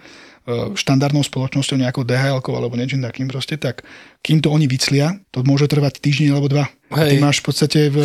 [0.73, 3.85] štandardnou spoločnosťou nejakou dhl alebo niečím takým proste, tak
[4.25, 6.65] kým to oni vyclia, to môže trvať týždeň alebo dva.
[6.89, 7.21] A ty Hej.
[7.21, 7.97] máš v podstate v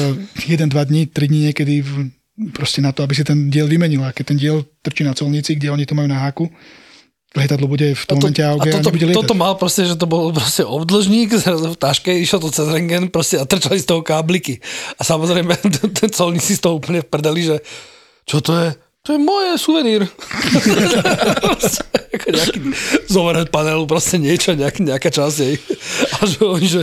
[0.44, 2.12] 1-2 dní, 3 dní niekedy v,
[2.53, 4.05] proste na to, aby si ten diel vymenil.
[4.05, 6.53] A keď ten diel trčí na colnici, kde oni to majú na háku,
[7.35, 9.18] lietadlo bude v tom momente AOG a, toto, nebude lietať.
[9.27, 13.42] toto mal proste, že to bol proste obdlžník v taške, išiel to cez rengen proste
[13.42, 14.62] a trčali z toho kábliky.
[14.94, 15.51] A samozrejme,
[15.99, 17.57] ten, colník si z toho úplne vprdeli, že
[18.25, 18.68] čo to je?
[19.05, 20.09] To je moje suvenír.
[22.17, 22.59] Ako nejaký
[23.05, 25.61] z overhead panelu, proste niečo, nejaký, nejaká časť jej.
[26.09, 26.83] A že oni, že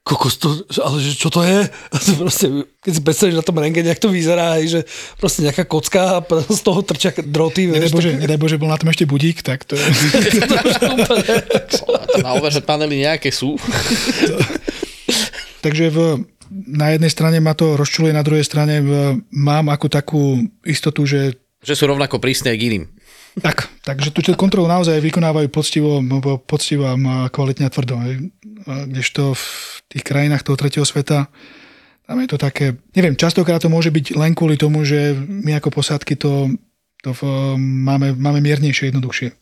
[0.00, 1.68] kokos to, ale že čo to je?
[1.68, 2.48] A to proste,
[2.80, 4.80] keď si predstavíš na tom rengene, jak to vyzerá, aj, že
[5.20, 7.68] proste nejaká kocka a z toho trčia droty.
[7.68, 9.84] Nedaj Bože, nedaj Bože, bol na tom ešte budík, tak to je...
[12.24, 13.60] Na overhead panely nejaké sú.
[15.64, 18.80] Takže v, na jednej strane ma to rozčuluje, na druhej strane
[19.30, 22.84] mám ako takú istotu, že Že sú rovnako prísne k iným.
[23.40, 26.04] tak, takže tú kontrolu naozaj vykonávajú poctivo,
[26.44, 26.94] poctivo a
[27.32, 27.96] kvalitne a tvrdo.
[28.68, 29.44] Kdežto v
[29.88, 31.32] tých krajinách toho tretieho sveta
[32.12, 35.80] tam je to také, neviem, častokrát to môže byť len kvôli tomu, že my ako
[35.80, 36.50] posádky to,
[37.00, 37.22] to v,
[37.56, 39.32] máme, máme miernejšie, jednoduchšie.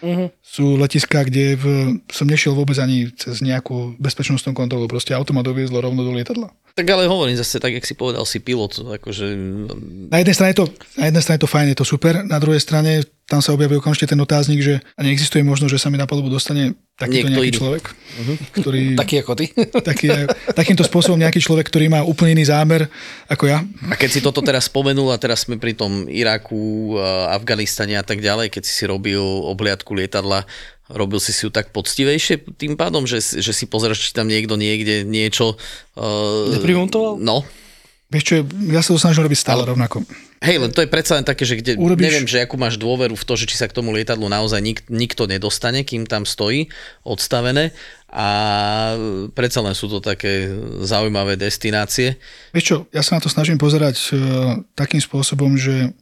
[0.00, 0.28] Uh-huh.
[0.40, 1.64] Sú letiská, kde v,
[2.08, 6.48] som nešiel vôbec ani cez nejakú bezpečnostnú kontrolu, proste automat doviezlo rovno do lietadla.
[6.74, 9.26] Tak ale hovorím zase, tak jak si povedal, si pilot, akože
[10.08, 10.64] Na jednej strane to,
[10.96, 13.78] na jednej strane je to fajn, je to super, na druhej strane tam sa objaví
[13.78, 17.32] okamžite ten otáznik, že a neexistuje možnosť, že sa mi na palubu dostane takýto Niekto
[17.32, 17.56] nejaký iný.
[17.56, 17.84] človek,
[18.54, 19.46] ktorý, Taký ako ty.
[19.88, 20.06] taký,
[20.52, 22.92] takýmto spôsobom nejaký človek, ktorý má úplne iný zámer
[23.26, 23.64] ako ja.
[23.88, 26.94] A keď si toto teraz spomenul a teraz sme pri tom Iraku,
[27.32, 30.44] Afganistane a tak ďalej, keď si si robil obliadku lietadla,
[30.86, 34.26] robil si si ju tak poctivejšie tým pádom, že, si- že si pozeráš, či tam
[34.26, 35.56] niekto niekde niečo...
[35.94, 37.16] Uh, Neprimontoval?
[37.16, 37.46] No.
[38.10, 38.34] Vieš čo,
[38.68, 40.02] ja sa to snažím robiť stále rovnako.
[40.40, 43.12] Hej, len to je predsa len také, že kde, Urobíš- neviem, že akú máš dôveru
[43.12, 46.72] v to, že či sa k tomu lietadlu naozaj nik, nikto nedostane, kým tam stojí
[47.04, 47.76] odstavené
[48.08, 48.26] a
[49.36, 50.48] predsa len sú to také
[50.80, 52.16] zaujímavé destinácie.
[52.56, 54.08] Vieš čo, ja sa na to snažím pozerať e,
[54.72, 55.92] takým spôsobom, že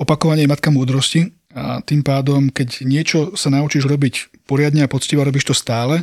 [0.00, 5.20] opakovanie je matka múdrosti a tým pádom, keď niečo sa naučíš robiť poriadne a poctivo
[5.20, 6.00] robíš to stále,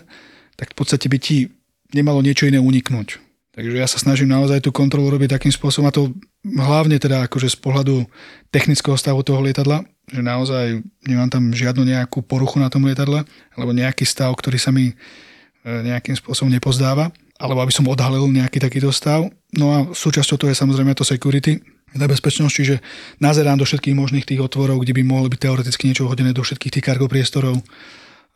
[0.61, 1.49] tak v podstate by ti
[1.89, 3.32] nemalo niečo iné uniknúť.
[3.53, 6.09] Takže ja sa snažím naozaj tú kontrolu robiť takým spôsobom a to
[6.41, 8.01] hlavne teda akože z pohľadu
[8.49, 13.21] technického stavu toho lietadla, že naozaj nemám tam žiadnu nejakú poruchu na tom lietadle,
[13.53, 14.93] alebo nejaký stav, ktorý sa mi e,
[15.69, 19.29] nejakým spôsobom nepozdáva, alebo aby som odhalil nejaký takýto stav.
[19.53, 21.61] No a súčasťou toho je samozrejme to security,
[21.93, 22.75] tá bezpečnosť, čiže
[23.21, 26.73] nazerám do všetkých možných tých otvorov, kde by mohlo byť teoreticky niečo hodené do všetkých
[26.73, 27.61] tých cargo priestorov,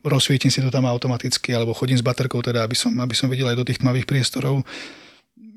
[0.05, 3.49] rozsvietim si to tam automaticky, alebo chodím s baterkou, teda, aby som, aby som videl
[3.49, 4.61] aj do tých tmavých priestorov.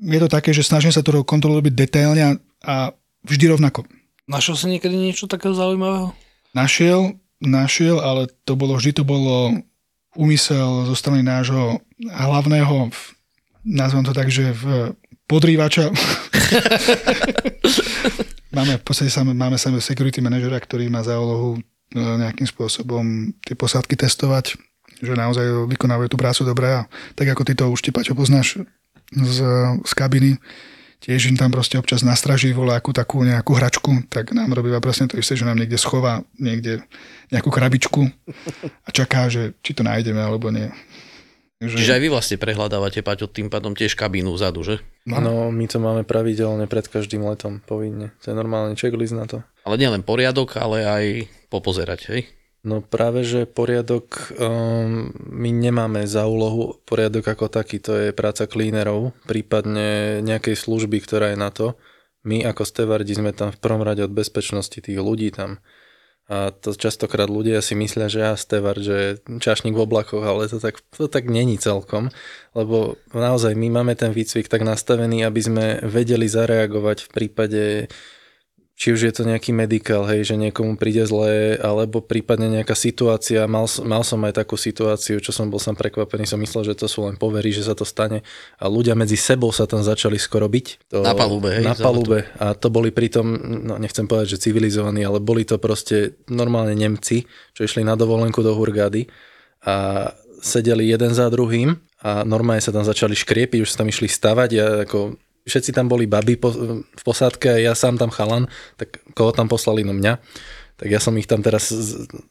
[0.01, 2.75] Je to také, že snažím sa to kontrolu robiť detailne a- a
[3.21, 3.85] vždy rovnako.
[4.25, 6.17] Našiel si niekedy niečo takého zaujímavého?
[6.57, 9.53] Našiel, našiel, ale to bolo, vždy to bolo
[10.17, 12.91] úmysel zo strany nášho hlavného,
[13.63, 14.91] nazvem to tak, že v
[15.29, 15.87] podrývača.
[18.55, 21.59] máme v podstate same, máme same security manažera, ktorý má za úlohu e,
[21.95, 24.59] nejakým spôsobom tie posádky testovať,
[24.99, 26.81] že naozaj vykonávajú tú prácu dobre a
[27.15, 28.59] tak ako ty to už Paťo poznáš
[29.11, 29.37] z,
[29.83, 30.39] z kabiny,
[31.01, 35.17] tiež im tam proste občas nastraží voľakú takú nejakú hračku, tak nám robí presne to
[35.17, 36.85] isté, že nám niekde schová niekde
[37.33, 38.07] nejakú krabičku
[38.85, 40.69] a čaká, že či to nájdeme alebo nie.
[41.61, 44.75] Takže, Čiže aj vy vlastne prehľadávate, Paťo, tým pádom tiež kabínu vzadu, že?
[45.05, 48.17] No, my to máme pravidelne pred každým letom, povinne.
[48.25, 49.45] To je normálny checklist na to.
[49.61, 51.05] Ale nielen poriadok, ale aj
[51.53, 52.21] popozerať, hej?
[52.61, 58.45] No práve, že poriadok, um, my nemáme za úlohu poriadok ako taký, to je práca
[58.45, 61.73] cleanerov, prípadne nejakej služby, ktorá je na to.
[62.21, 65.57] My ako stevardi sme tam v prvom rade od bezpečnosti tých ľudí tam.
[66.29, 70.61] A to častokrát ľudia si myslia, že ja stevard, že čašník v oblakoch, ale to
[70.61, 72.13] tak, to tak není celkom,
[72.53, 77.63] lebo naozaj my máme ten výcvik tak nastavený, aby sme vedeli zareagovať v prípade
[78.75, 83.45] či už je to nejaký medikál, hej, že niekomu príde zlé, alebo prípadne nejaká situácia,
[83.45, 86.73] mal, som- mal som aj takú situáciu, čo som bol sám prekvapený, som myslel, že
[86.73, 88.25] to sú len povery, že sa to stane.
[88.57, 90.67] A ľudia medzi sebou sa tam začali skoro byť.
[90.97, 92.25] To, Na palube, hej, Na palube.
[92.41, 93.25] a to boli pritom,
[93.69, 98.41] no nechcem povedať, že civilizovaní, ale boli to proste normálne Nemci, čo išli na dovolenku
[98.41, 99.05] do Hurgady
[99.61, 100.09] a
[100.41, 104.49] sedeli jeden za druhým a normálne sa tam začali škriepiť, už sa tam išli stavať.
[104.57, 105.13] A ako
[105.45, 108.45] všetci tam boli baby po, v posádke ja sám tam chalan,
[108.77, 110.21] tak koho tam poslali no mňa.
[110.81, 111.69] Tak ja som ich tam teraz,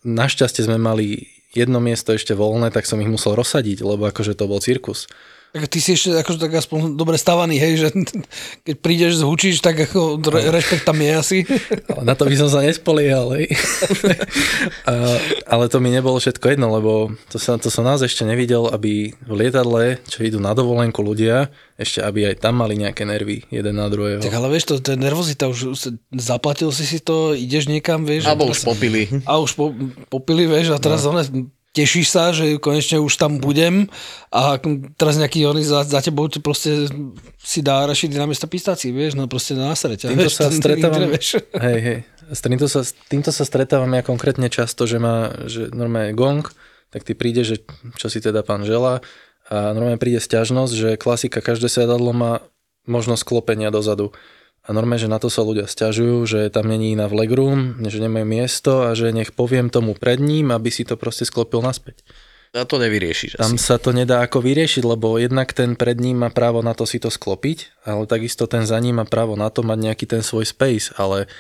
[0.02, 4.50] našťastie sme mali jedno miesto ešte voľné, tak som ich musel rozsadiť, lebo akože to
[4.50, 5.06] bol cirkus.
[5.50, 7.88] Tak ty si ešte akože tak aspoň dobre stavaný, hej, že
[8.66, 11.38] keď prídeš, zhučíš, tak ako re, rešpekt tam je asi.
[12.06, 13.50] Na to by som sa nespoliehal, hej.
[14.90, 15.18] a,
[15.50, 19.10] ale to mi nebolo všetko jedno, lebo to, sa, to som nás ešte nevidel, aby
[19.10, 23.74] v lietadle, čo idú na dovolenku ľudia, ešte aby aj tam mali nejaké nervy jeden
[23.74, 24.22] na druhého.
[24.22, 28.30] Tak ale vieš, to, to je nervozita, už zaplatil si si to, ideš niekam, vieš.
[28.30, 29.10] a Alebo už popili.
[29.26, 29.74] A už po,
[30.06, 31.18] popili, vieš, a teraz no.
[31.70, 33.86] Tešíš sa, že konečne už tam budem
[34.34, 34.58] a
[34.98, 36.90] teraz nejaký oni za, za tebou proste
[37.38, 41.14] si dá rašidy na miesto pistácií, vieš, no proste na ťa, Týmto vieš, sa stretávam,
[41.66, 41.98] hej, hej,
[42.30, 46.42] s týmto sa, týmto sa stretávam ja konkrétne často, že má, že normálne je gong,
[46.90, 47.62] tak ty príde, že
[47.94, 48.98] čo si teda pán želá
[49.46, 52.42] a normálne príde sťažnosť, že klasika, každé sedadlo má
[52.86, 54.10] možnosť klopenia dozadu.
[54.60, 57.96] A normálne, že na to sa ľudia stiažujú, že tam není iná v legroom, že
[57.96, 62.04] nemajú miesto a že nech poviem tomu pred ním, aby si to proste sklopil naspäť.
[62.50, 63.62] A to nevyriešiš Tam asi.
[63.62, 66.98] sa to nedá ako vyriešiť, lebo jednak ten pred ním má právo na to si
[66.98, 70.44] to sklopiť, ale takisto ten za ním má právo na to mať nejaký ten svoj
[70.44, 71.30] space, ale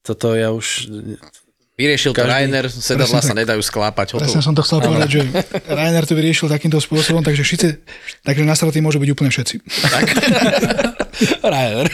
[0.00, 0.88] toto ja už...
[1.76, 3.38] Vyriešil to Každý- Rainer, sedadla sa tak.
[3.38, 4.06] nedajú sklápať.
[4.10, 4.24] hotovo.
[4.26, 5.20] Presne som to chcel povedať, že
[5.78, 7.66] Rainer to vyriešil takýmto spôsobom, takže všetci,
[8.24, 9.56] takže nasratí môžu byť úplne všetci.
[11.42, 11.88] Ryanair.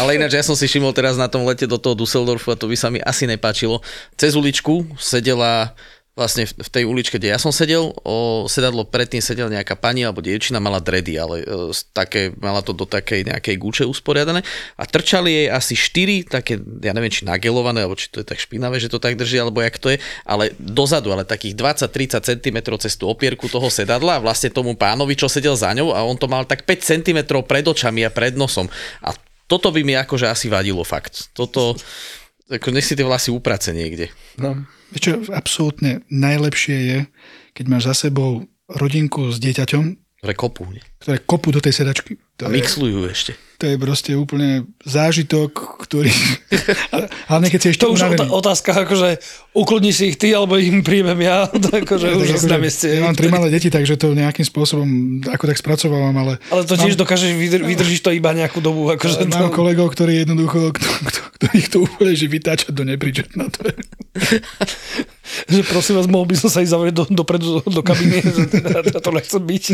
[0.00, 2.66] Ale ináč ja som si všimol teraz na tom lete do toho Düsseldorfu a to
[2.66, 3.80] by sa mi asi nepáčilo.
[4.18, 5.72] Cez uličku sedela
[6.14, 10.06] vlastne v v tej uličke, kde ja som sedel, o sedadlo predtým sedela nejaká pani
[10.06, 14.46] alebo dievčina, mala dredy, ale e, také, mala to do takej nejakej guče usporiadané
[14.78, 18.38] a trčali jej asi štyri také, ja neviem, či nagelované, alebo či to je tak
[18.38, 22.58] špinavé, že to tak drží, alebo jak to je, ale dozadu, ale takých 20-30 cm
[22.78, 26.14] cez tú opierku toho sedadla a vlastne tomu pánovi, čo sedel za ňou a on
[26.14, 28.70] to mal tak 5 cm pred očami a pred nosom.
[29.02, 29.12] A
[29.44, 31.34] toto by mi akože asi vadilo fakt.
[31.36, 31.76] Toto,
[32.50, 34.12] ako nech si tie vlasy uprace niekde.
[34.36, 34.64] No,
[34.96, 36.98] čo, absolútne najlepšie je,
[37.56, 40.64] keď máš za sebou rodinku s dieťaťom, Ktoré kopú.
[40.72, 40.80] Nie?
[41.04, 42.16] ktoré kopú do tej sedačky.
[42.16, 43.36] A To je, mixlujú ešte.
[43.64, 46.12] To je proste úplne zážitok, ktorý...
[46.92, 48.28] A- Hlavne keď si ešte To už unavený.
[48.28, 49.08] otá- otázka, akože
[49.56, 52.58] ukludníš si ich ty, alebo im príjmem ja, to akože Ja, už tak asi na
[52.60, 52.86] mieste.
[52.92, 54.84] Ja mám tri malé deti, takže to nejakým spôsobom
[55.24, 56.36] ako tak spracovávam, ale...
[56.52, 58.92] Ale to tiež dokážeš, vydr- vydržíš to iba nejakú dobu.
[58.92, 63.48] Akože Mám to, kolegov, ktorí jednoducho, kto, kto, ktorých to úplne že vytáčať do nepríčetna.
[63.48, 63.74] To je.
[65.54, 68.50] že prosím vás, mohol by som sa ísť zavrieť do, dopredu do, do kabíny, že
[68.50, 69.64] teda, to nechcem byť.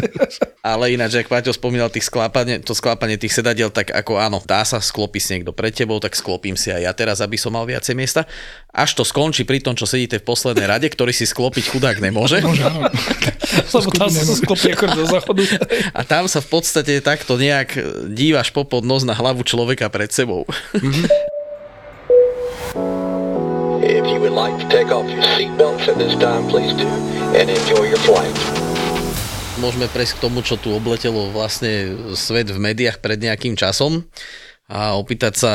[0.60, 4.60] Ale ináč, ak Paťo spomínal tých sklápanie, to sklápanie tých sedadiel, tak ako áno, dá
[4.68, 7.64] sa, sklopí si niekto pred tebou, tak sklopím si aj ja teraz, aby som mal
[7.64, 8.28] viacej miesta.
[8.68, 12.42] Až to skončí pri tom, čo sedíte v poslednej rade, ktorý si sklopiť chudák nemôže.
[12.46, 12.84] Môže, áno.
[13.80, 15.42] Lebo tam sa sklopí ako do záchodu.
[15.98, 17.80] A tam sa v podstate takto nejak
[18.12, 20.44] dívaš popod nos na hlavu človeka pred sebou.
[23.80, 26.86] If you would like to take off your seatbelts at this time, please do,
[27.32, 28.69] and enjoy your flight.
[29.60, 34.08] Môžeme prejsť k tomu, čo tu obletelo vlastne svet v médiách pred nejakým časom
[34.70, 35.52] a opýtať sa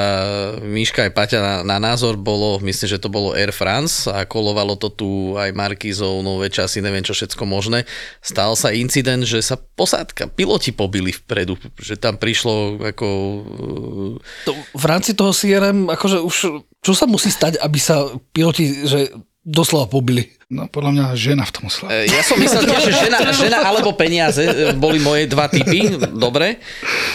[0.60, 4.76] Miška aj Paťa na, na názor bolo, myslím, že to bolo Air France a kolovalo
[4.76, 7.88] to tu aj Markizov, nové časy, neviem čo všetko možné.
[8.20, 13.08] Stal sa incident, že sa posádka, piloti pobili vpredu, že tam prišlo ako...
[14.46, 16.36] To, v rámci toho CRM, akože už,
[16.84, 20.34] čo sa musí stať, aby sa piloti, že doslova pobili?
[20.45, 21.89] No, podľa mňa žena v tom musela.
[21.89, 25.97] E, Ja som myslel tiež, že žena, žena alebo peniaze e, boli moje dva typy,
[26.13, 26.62] dobre.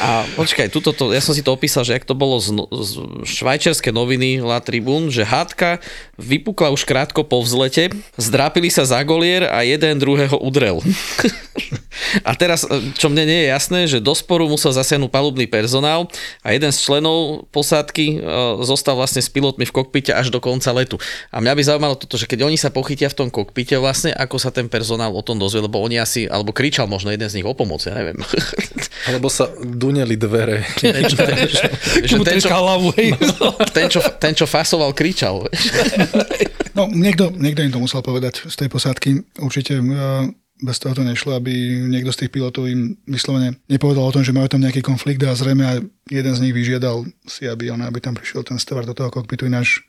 [0.02, 2.66] A počkaj, tuto to, ja som si to opísal, že ak to bolo z, no-
[2.66, 5.78] z švajčiarske noviny La Tribune, že hádka
[6.18, 10.82] vypukla už krátko po vzlete, zdrápili sa za golier a jeden druhého udrel.
[12.22, 16.06] A teraz, e, čo mne nie je jasné, že do sporu musel zasiahnuť palubný personál
[16.40, 20.70] a jeden z členov posádky e, zostal vlastne s pilotmi v kokpite až do konca
[20.70, 20.96] letu.
[21.34, 24.38] A mňa by zaujímalo toto, že keď oni sa pochytia v tom kokpite vlastne, ako
[24.38, 27.46] sa ten personál o tom dozvie, lebo oni asi, alebo kričal možno jeden z nich
[27.46, 28.18] o pomoc, ja neviem.
[29.10, 30.62] alebo sa duneli dvere.
[30.80, 31.16] ten, čo,
[33.74, 35.46] ten, čo, ten, čo fasoval, kričal.
[36.74, 39.10] No, niekto, niekto im to musel povedať z tej posádky.
[39.42, 41.52] Určite uh, bez toho to nešlo, aby
[41.88, 45.32] niekto z tých pilotov im vyslovene nepovedal o tom, že majú tam nejaký konflikt a
[45.32, 45.78] zrejme aj
[46.12, 49.48] jeden z nich vyžiadal si, aby, on, aby tam prišiel ten steward do toho kokpitu,
[49.48, 49.82] ináč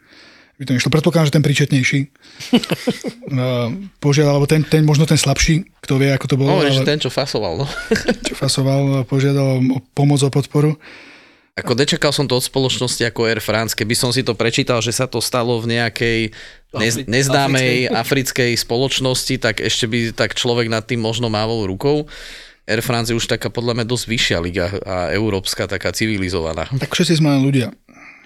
[0.61, 0.93] by to nešlo.
[0.93, 6.25] Predpokladám, že ten príčetnejší uh, požiadal, alebo ten, ten, možno ten slabší, kto vie, ako
[6.29, 7.67] to bolo, že ale ten, čo fasoval, no.
[8.29, 10.77] čo fasoval, požiadal o pomoc, o podporu.
[11.51, 14.95] Ako nečakal som to od spoločnosti ako Air France, keby som si to prečítal, že
[14.95, 16.19] sa to stalo v nejakej
[16.79, 22.07] nez, neznámej africkej spoločnosti, tak ešte by tak človek nad tým možno mávol rukou.
[22.63, 26.71] Air France je už taká podľa mňa dosť vyššia liga a európska, taká civilizovaná.
[26.71, 27.75] Tak všetci sme len ľudia.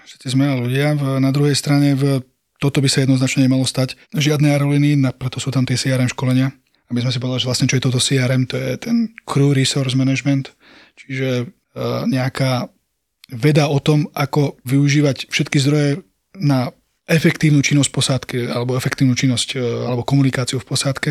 [0.06, 0.94] Všetci sme len ľudia.
[1.18, 2.22] Na druhej strane v,
[2.62, 3.98] toto by sa jednoznačne nemalo stať.
[4.14, 6.54] Žiadne aerolíny, preto sú tam tie CRM školenia.
[6.86, 9.98] Aby sme si povedali, že vlastne čo je toto CRM, to je ten Crew Resource
[9.98, 10.54] Management,
[10.94, 12.70] čiže uh, nejaká
[13.30, 15.90] veda o tom, ako využívať všetky zdroje
[16.38, 16.70] na
[17.06, 21.10] efektívnu činnosť posádky alebo efektívnu činnosť e, alebo komunikáciu v posádke.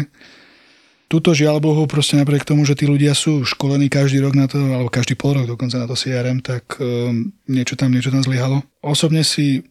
[1.06, 4.58] Tuto žiaľ Bohu, proste napriek tomu, že tí ľudia sú školení každý rok na to,
[4.58, 8.66] alebo každý pol rok dokonca na to CRM, tak um, niečo tam, niečo tam zlyhalo.
[8.82, 9.62] Osobne si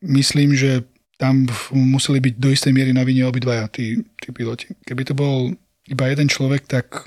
[0.00, 0.88] myslím, že
[1.20, 1.44] tam
[1.76, 4.72] museli byť do istej miery na vine obidvaja tí, tí piloti.
[4.88, 5.52] Keby to bol
[5.84, 7.04] iba jeden človek, tak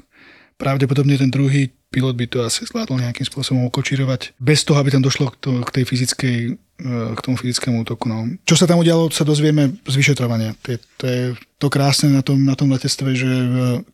[0.61, 5.03] pravdepodobne ten druhý pilot by to asi zvládol nejakým spôsobom ukočírovať, bez toho, aby tam
[5.03, 8.07] došlo k, to, k tej fyzickej, eh, k tomu fyzickému útoku.
[8.07, 8.31] No.
[8.47, 10.55] Čo sa tam udialo, sa dozvieme z vyšetrovania.
[10.63, 11.21] To je to, je
[11.59, 13.47] to krásne na tom, na tom letectve, že eh,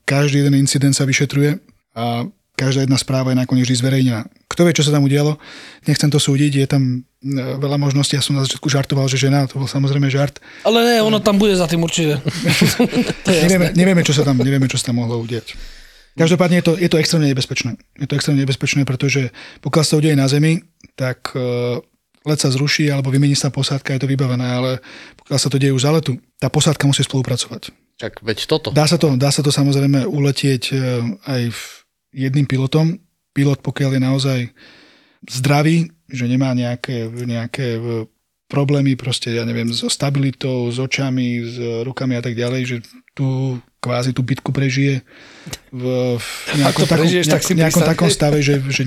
[0.05, 1.57] každý jeden incident sa vyšetruje
[1.97, 4.29] a každá jedna správa je nakoniec vždy zverejnená.
[4.49, 5.37] Kto vie, čo sa tam udialo,
[5.85, 7.05] nechcem to súdiť, je tam
[7.61, 8.17] veľa možností.
[8.17, 10.41] Ja som na začiatku žartoval, že žena, to bol samozrejme žart.
[10.65, 12.17] Ale ne, ono tam bude za tým určite.
[13.45, 15.53] Nevieme, nevieme, čo sa tam, nevieme, čo sa tam mohlo udiať.
[16.17, 17.77] Každopádne je to, je to extrémne nebezpečné.
[18.01, 19.29] Je to extrémne nebezpečné, pretože
[19.61, 20.65] pokiaľ sa udeje na Zemi,
[20.97, 21.77] tak uh,
[22.27, 24.71] let sa zruší alebo vymení sa posádka, je to vybavené, ale
[25.23, 27.71] pokiaľ sa to deje už za letu, tá posádka musí spolupracovať.
[27.97, 28.67] Čak veď toto.
[28.75, 30.75] Dá sa to, dá sa to samozrejme uletieť e,
[31.25, 31.77] aj v-
[32.13, 32.99] jedným pilotom.
[33.33, 34.39] Pilot, pokiaľ je naozaj
[35.29, 38.05] zdravý, že nemá nejaké, nejaké e,
[38.45, 41.55] problémy, proste, ja neviem, so stabilitou, s očami, s
[41.85, 42.77] rukami a tak ďalej, že
[43.17, 43.57] tu
[43.87, 44.99] kvázi tú bitku prežije
[45.71, 45.83] v,
[46.19, 46.27] v
[46.59, 48.83] nejakom, to prežiješ, tak si nejakom takom stave, že, že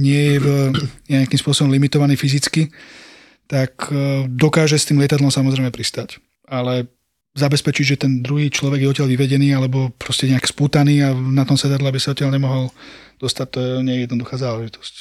[0.00, 0.48] nie je v,
[1.12, 2.72] nejakým spôsobom limitovaný fyzicky,
[3.44, 6.16] tak e, dokáže s tým lietadlom samozrejme pristať.
[6.48, 6.88] Ale
[7.36, 11.54] zabezpečiť, že ten druhý človek je odtiaľ vyvedený alebo proste nejak spútaný a na tom
[11.54, 12.74] sedadle by sa odtiaľ nemohol
[13.22, 14.94] dostať, to je nie je jednoduchá záležitosť.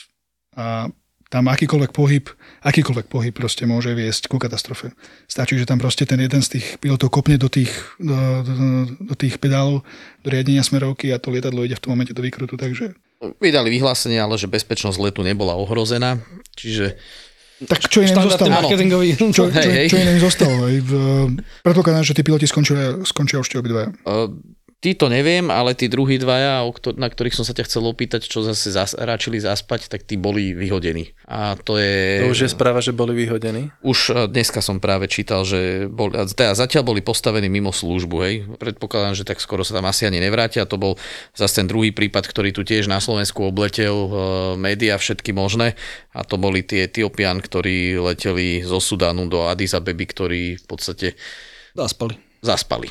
[0.60, 0.92] A
[1.30, 2.26] tam akýkoľvek pohyb,
[2.66, 4.98] akýkoľvek pohyb proste môže viesť ku katastrofe.
[5.30, 7.70] Stačí, že tam proste ten jeden z tých pilotov kopne do tých,
[8.02, 8.54] do, do,
[8.98, 9.86] do tých pedálov,
[10.26, 14.16] do riadenia smerovky a to lietadlo ide v tom momente do výkrutu, takže Vydali vyhlásenie,
[14.16, 16.24] ale že bezpečnosť letu nebola ohrozená,
[16.56, 16.96] čiže
[17.68, 18.56] tak čo im zostalo?
[18.56, 19.20] marketingový.
[19.20, 19.88] Čo, čo, Hej, hej.
[19.92, 20.72] čo iné im zostalo?
[21.60, 23.92] Predpokladám, že tí piloti skončia, skončia ešte obidvaja.
[24.08, 24.32] uh,
[24.80, 26.64] ty to neviem, ale tí druhí dvaja,
[26.96, 30.56] na ktorých som sa ťa chcel opýtať, čo zase zas- ráčili zaspať, tak tí boli
[30.56, 31.12] vyhodení.
[31.28, 32.24] A to je...
[32.24, 33.76] To už je správa, že boli vyhodení.
[33.84, 38.16] Už e, dneska som práve čítal, že bol, a teda zatiaľ boli postavení mimo službu,
[38.24, 38.36] hej.
[38.56, 40.64] Predpokladám, že tak skoro sa tam asi ani nevrátia.
[40.64, 40.96] To bol
[41.36, 43.92] zase ten druhý prípad, ktorý tu tiež na Slovensku obletel
[44.64, 45.76] e, všetky možné.
[46.16, 51.20] A to boli tie Etiópian, ktorí leteli zo Sudánu do Addis Abeby, ktorí v podstate
[51.76, 52.16] Zaspali.
[52.40, 52.88] zaspali.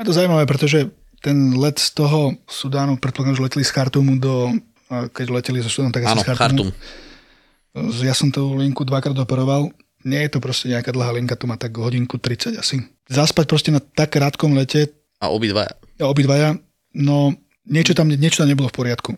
[0.00, 0.90] Je to zaujímavé, pretože
[1.22, 4.52] ten let z toho Sudánu, predpokladám, že leteli z Chartumu do,
[4.90, 6.70] a keď leteli zo Sudánu, tak asi Áno, z Chartumu.
[6.74, 8.06] Chartum.
[8.06, 9.72] Ja som tú linku dvakrát operoval.
[10.04, 12.84] Nie je to proste nejaká dlhá linka, to má tak hodinku 30 asi.
[13.08, 15.64] Zaspať proste na tak krátkom lete, A obidva
[15.96, 16.58] a obidvaja,
[16.92, 17.32] no
[17.64, 19.10] niečo tam, niečo tam nebolo v poriadku.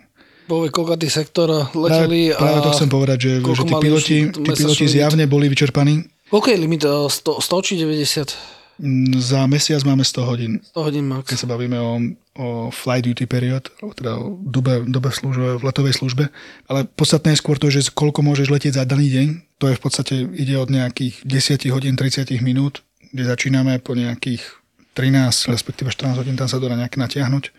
[0.47, 2.75] Bol koľkatý sektor Práve, leteli práve to a...
[2.79, 6.07] chcem povedať, že, že tí piloti, tí piloti zjavne boli vyčerpaní.
[6.31, 6.83] Koľko je limit?
[6.87, 8.31] eh, 100, 100 či 90?
[8.77, 10.53] Mm, Za mesiac máme 100 hodín.
[10.77, 11.33] 100 hodín max.
[11.33, 11.97] keď sa bavíme o,
[12.37, 16.29] o flight duty period, teda o dobe, dobe v, službe, v letovej službe.
[16.69, 19.29] Ale podstatné je skôr to, že koľko môžeš letieť za daný deň.
[19.65, 22.85] To je v podstate, ide od nejakých 10 hodín, 30 minút,
[23.17, 24.45] kde začíname po nejakých
[24.93, 27.53] 13, respektíve 14 hodín, tam sa dá nejak natiahnuť.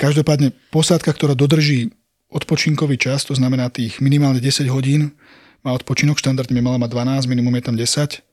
[0.00, 1.92] Každopádne posádka, ktorá dodrží
[2.32, 5.12] odpočinkový čas, to znamená tých minimálne 10 hodín,
[5.64, 6.90] má odpočinok, štandardne by mala mať
[7.24, 8.23] 12, minimum je tam 10,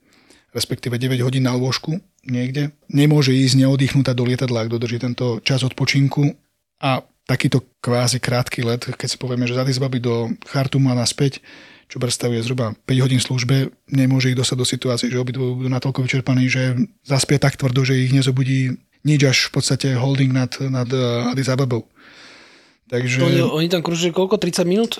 [0.52, 2.76] respektíve 9 hodín na lôžku niekde.
[2.92, 6.36] Nemôže ísť neoddychnutá do lietadla, ak dodrží tento čas odpočinku
[6.84, 11.40] a takýto kvázi krátky let, keď si povieme, že z Addis do Chartumu a naspäť,
[11.88, 16.04] čo predstavuje zhruba 5 hodín službe, nemôže ich dostať do situácie, že obidvoje budú natoľko
[16.04, 18.76] vyčerpaní, že zaspie tak tvrdo, že ich nezobudí
[19.08, 21.88] nič až v podstate holding nad, nad eh, Addis Abebou.
[22.92, 23.24] Takže...
[23.24, 24.36] Oni, oni tam kružili koľko?
[24.36, 25.00] 30 minút?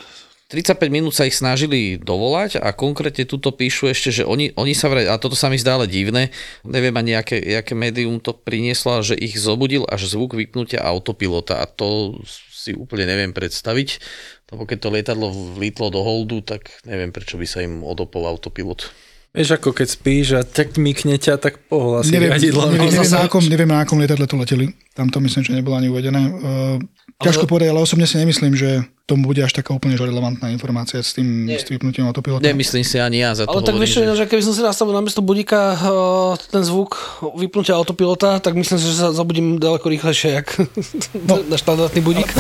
[0.52, 4.92] 35 minút sa ich snažili dovolať a konkrétne tuto píšu ešte, že oni, oni sa
[4.92, 6.36] vraj, a toto sa mi zdá ale divné,
[6.68, 11.66] neviem ani aké, aké médium to prinieslo, že ich zobudil až zvuk vypnutia autopilota a
[11.72, 12.20] to
[12.52, 14.04] si úplne neviem predstaviť,
[14.52, 18.92] lebo keď to lietadlo vlítlo do holdu, tak neviem prečo by sa im odopol autopilot.
[19.32, 22.68] Vieš, ako keď spíš a tak mykne ťa, tak pohľasí Neviem, riadidlo.
[22.68, 24.76] neviem, Ale neviem, na akom, neviem, na akom lietadle to leteli.
[24.92, 26.20] Tam to myslím, že nebolo ani uvedené.
[26.20, 26.76] Uh,
[27.24, 31.04] ťažko povedať, ale osobne si nemyslím, že tomu bude až taká úplne že relevantná informácia
[31.04, 32.48] s tým, s tým vypnutím autopilota.
[32.48, 34.24] Nemyslím si ani ja za to Ale tak hovorím, vieš, že...
[34.24, 36.96] že keby som si nastavil namiesto budíka uh, ten zvuk
[37.36, 40.48] vypnutia autopilota, tak myslím si, že sa zabudím ďaleko rýchlejšie, jak
[41.28, 41.44] no.
[41.44, 42.32] na štandardný budík.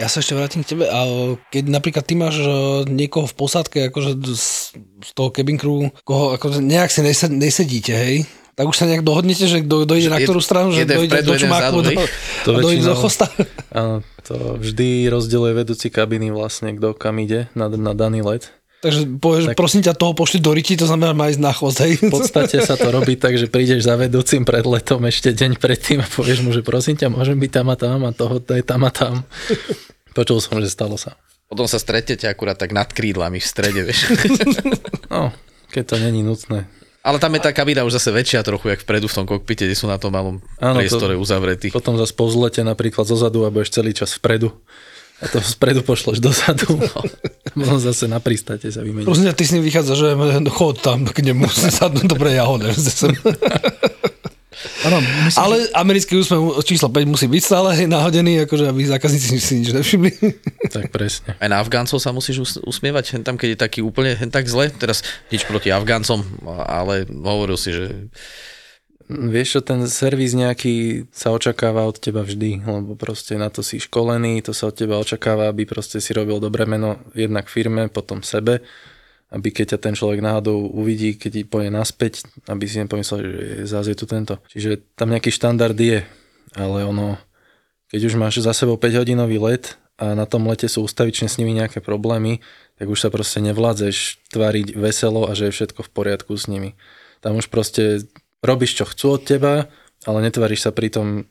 [0.00, 1.04] Ja sa ešte vrátim k tebe a
[1.52, 4.44] keď napríklad ty máš o, niekoho v posádke, akože z,
[5.04, 8.24] z toho cabin crew, koho akože nejak si nesed, nesedíte, hej?
[8.60, 11.80] Tak už sa nejak dohodnete, že kto dojde na ktorú stranu, že dojde do čumáku
[11.80, 11.96] do?
[12.44, 13.24] To a dojde do chosta.
[13.72, 18.52] Áno, to vždy rozdeluje vedúci kabiny vlastne, kto kam ide na, na daný let.
[18.84, 21.80] Takže povieš, Tak- prosím ťa, toho pošli do riti, to znamená má ísť na chvost,
[21.80, 22.04] hej?
[22.04, 26.04] V podstate sa to robí tak, že prídeš za vedúcim pred letom ešte deň predtým
[26.04, 28.64] a povieš mu, že prosím ťa, môžem byť tam a tam a toho to je
[28.64, 29.24] tam a tam.
[30.12, 31.16] Počul som, že stalo sa.
[31.48, 34.04] Potom sa stretnete akurát tak nad krídlami v strede, vieš.
[35.08, 35.32] No,
[35.72, 36.68] keď to není nutné.
[37.00, 39.72] Ale tam je tá kabína už zase väčšia trochu, jak vpredu v tom kokpite, kde
[39.72, 41.72] sú na tom malom Áno, to- priestore uzavretí.
[41.72, 44.52] Potom zase po vzlete napríklad zozadu a budeš celý čas vpredu.
[45.20, 46.80] A to spredu pošleš dozadu.
[47.56, 49.04] Potom zase na pristate sa vymeniť.
[49.08, 50.08] Prosím ty s ním vychádza, že
[50.52, 52.44] chod tam k nemu, sadnú, dobre, ja
[54.82, 59.62] Áno, myslím, Ale americký úsmev číslo 5 musí byť stále nahodený, akože aby zákazníci si
[59.62, 60.10] nič nevšimli.
[60.70, 61.34] Tak presne.
[61.38, 64.46] Aj na Afgáncov sa musíš us- usmievať, hen tam, keď je taký úplne hen tak
[64.46, 64.70] zle.
[64.70, 68.10] Teraz nič proti Afgáncom, ale hovoril si, že
[69.10, 73.82] Vieš čo, ten servis nejaký sa očakáva od teba vždy, lebo proste na to si
[73.82, 78.22] školený, to sa od teba očakáva, aby proste si robil dobré meno jednak firme, potom
[78.22, 78.62] sebe,
[79.30, 83.70] aby keď ťa ten človek náhodou uvidí, keď ti povie naspäť, aby si nepomyslel, že
[83.70, 84.42] zase je tu tento.
[84.50, 86.02] Čiže tam nejaký štandard je,
[86.58, 87.14] ale ono,
[87.94, 91.38] keď už máš za sebou 5 hodinový let a na tom lete sú ustavične s
[91.38, 92.42] nimi nejaké problémy,
[92.74, 96.74] tak už sa proste nevládzeš tváriť veselo a že je všetko v poriadku s nimi.
[97.22, 98.08] Tam už proste
[98.40, 99.68] robíš, čo chcú od teba,
[100.08, 101.28] ale netváriš sa pritom,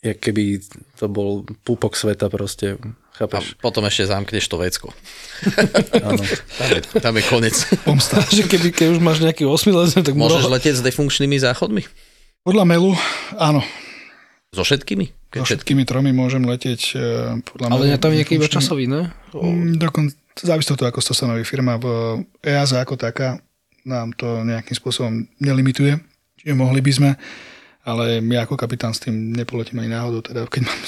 [0.00, 0.64] jak keby
[0.96, 2.80] to bol púpok sveta proste,
[3.16, 3.56] a chápeš?
[3.56, 4.92] potom ešte zamkneš to vecko.
[6.04, 6.20] Áno.
[6.60, 7.56] Tam je, tam je konec.
[7.84, 8.20] pomsta.
[8.28, 11.82] že keby, keď už máš nejaký osmilezen, tak Môžeš môžeš letieť s defunkčnými záchodmi?
[12.44, 12.92] Podľa mailu,
[13.36, 13.60] áno.
[14.52, 15.32] So všetkými?
[15.32, 17.00] Keď So všetkými tromi môžem letieť eh,
[17.44, 18.00] podľa Ale mailu.
[18.00, 19.12] tam je nejaký iba časový, ne?
[19.36, 21.76] Mm, Dokon, závisí toho, ako to stanoví firma.
[21.76, 21.86] V
[22.40, 23.40] EASA ako taká
[23.84, 26.00] nám to nejakým spôsobom nelimituje.
[26.40, 27.10] Čiže mohli by sme,
[27.84, 30.24] ale ja ako kapitán s tým nepoletím ani náhodou.
[30.24, 30.80] Teda keď mám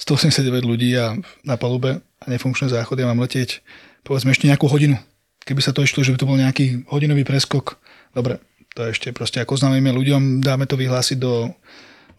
[0.00, 3.60] 189 ľudí a na palube a nefunkčné záchody, ja mám letieť
[4.00, 4.96] povedzme ešte nejakú hodinu.
[5.44, 7.76] Keby sa to išlo, že by to bol nejaký hodinový preskok,
[8.16, 8.40] dobre,
[8.72, 11.52] to ešte proste ako znameníme ľuďom, dáme to vyhlásiť do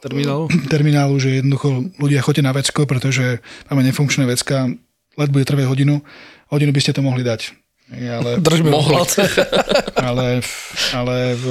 [0.02, 0.50] Terminál.
[0.74, 4.74] terminálu, že jednoducho ľudia choďte na vecko, pretože máme nefunkčné vecka,
[5.16, 6.02] let bude trvať hodinu,
[6.50, 7.54] hodinu by ste to mohli dať.
[7.94, 8.94] Ale, Držme Mohli.
[8.98, 9.22] palce.
[10.10, 10.42] ale,
[10.96, 11.46] ale v,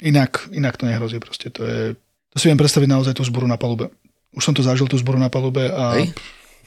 [0.00, 1.52] inak, inak to nehrozí proste.
[1.52, 1.80] To, je,
[2.32, 3.92] to si viem predstaviť naozaj tú zboru na palube.
[4.32, 6.12] Už som to zažil, tú zboru na palube a Hej.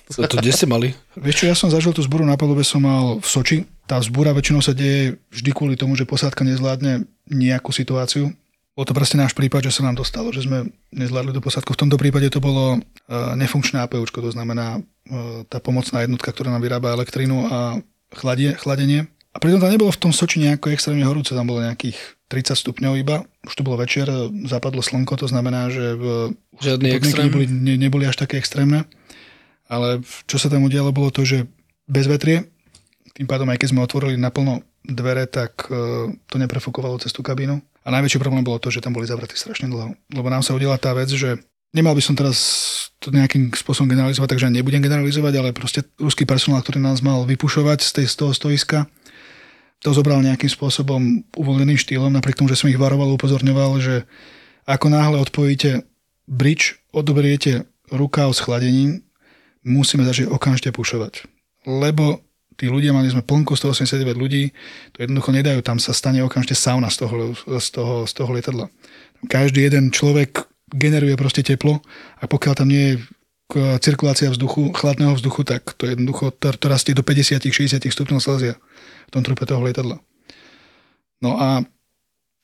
[0.06, 0.94] To, to kde ste mali?
[1.18, 3.58] vieš čo, ja som zažil tú zboru na palube, som mal v Soči.
[3.90, 8.30] Tá zbúra väčšinou sa deje vždy kvôli tomu, že posádka nezvládne nejakú situáciu.
[8.78, 11.74] Bol to presne náš prípad, že sa nám dostalo, že sme nezvládli do posádku.
[11.74, 16.54] V tomto prípade to bolo uh, nefunkčné APUčko, to znamená uh, tá pomocná jednotka, ktorá
[16.54, 17.82] nám vyrába elektrínu a
[18.14, 19.10] chladie, chladenie.
[19.36, 22.00] A pritom tam nebolo v tom Soči nejako extrémne horúce, tam bolo nejakých
[22.32, 23.28] 30 stupňov iba.
[23.44, 24.08] Už to bolo večer,
[24.48, 26.06] zapadlo slnko, to znamená, že v,
[26.64, 27.28] Žiadny extrém.
[27.28, 28.88] neboli, ne, neboli až také extrémne.
[29.68, 31.52] Ale čo sa tam udialo, bolo to, že
[31.84, 32.48] bez vetrie,
[33.16, 37.60] tým pádom aj keď sme otvorili naplno dvere, tak e, to neprefúkovalo cez tú kabínu.
[37.86, 39.96] A najväčší problém bolo to, že tam boli zavretí strašne dlho.
[40.12, 41.40] Lebo nám sa udiala tá vec, že
[41.76, 42.38] nemal by som teraz
[43.04, 47.80] to nejakým spôsobom generalizovať, takže nebudem generalizovať, ale proste ruský personál, ktorý nás mal vypušovať
[47.84, 48.78] z, tej, z toho stoiska,
[49.86, 54.10] to zobral nejakým spôsobom uvoľneným štýlom, napriek tomu, že som ich varoval, upozorňoval, že
[54.66, 55.86] ako náhle odpojíte
[56.26, 59.06] bridge, odoberiete rukáv s chladením,
[59.62, 61.30] musíme začať okamžite pušovať.
[61.70, 62.26] Lebo
[62.58, 64.50] tí ľudia, mali sme plnko 189 ľudí,
[64.98, 68.66] to jednoducho nedajú, tam sa stane okamžite sauna z toho, z toho, z toho lietadla.
[69.30, 71.86] Každý jeden človek generuje proste teplo
[72.18, 73.06] a pokiaľ tam nie je
[73.80, 78.58] cirkulácia vzduchu, chladného vzduchu, tak to jednoducho to, to rastie do 50-60 stupňov Celzia
[79.06, 80.02] v tom trupe toho lietadla.
[81.22, 81.62] No a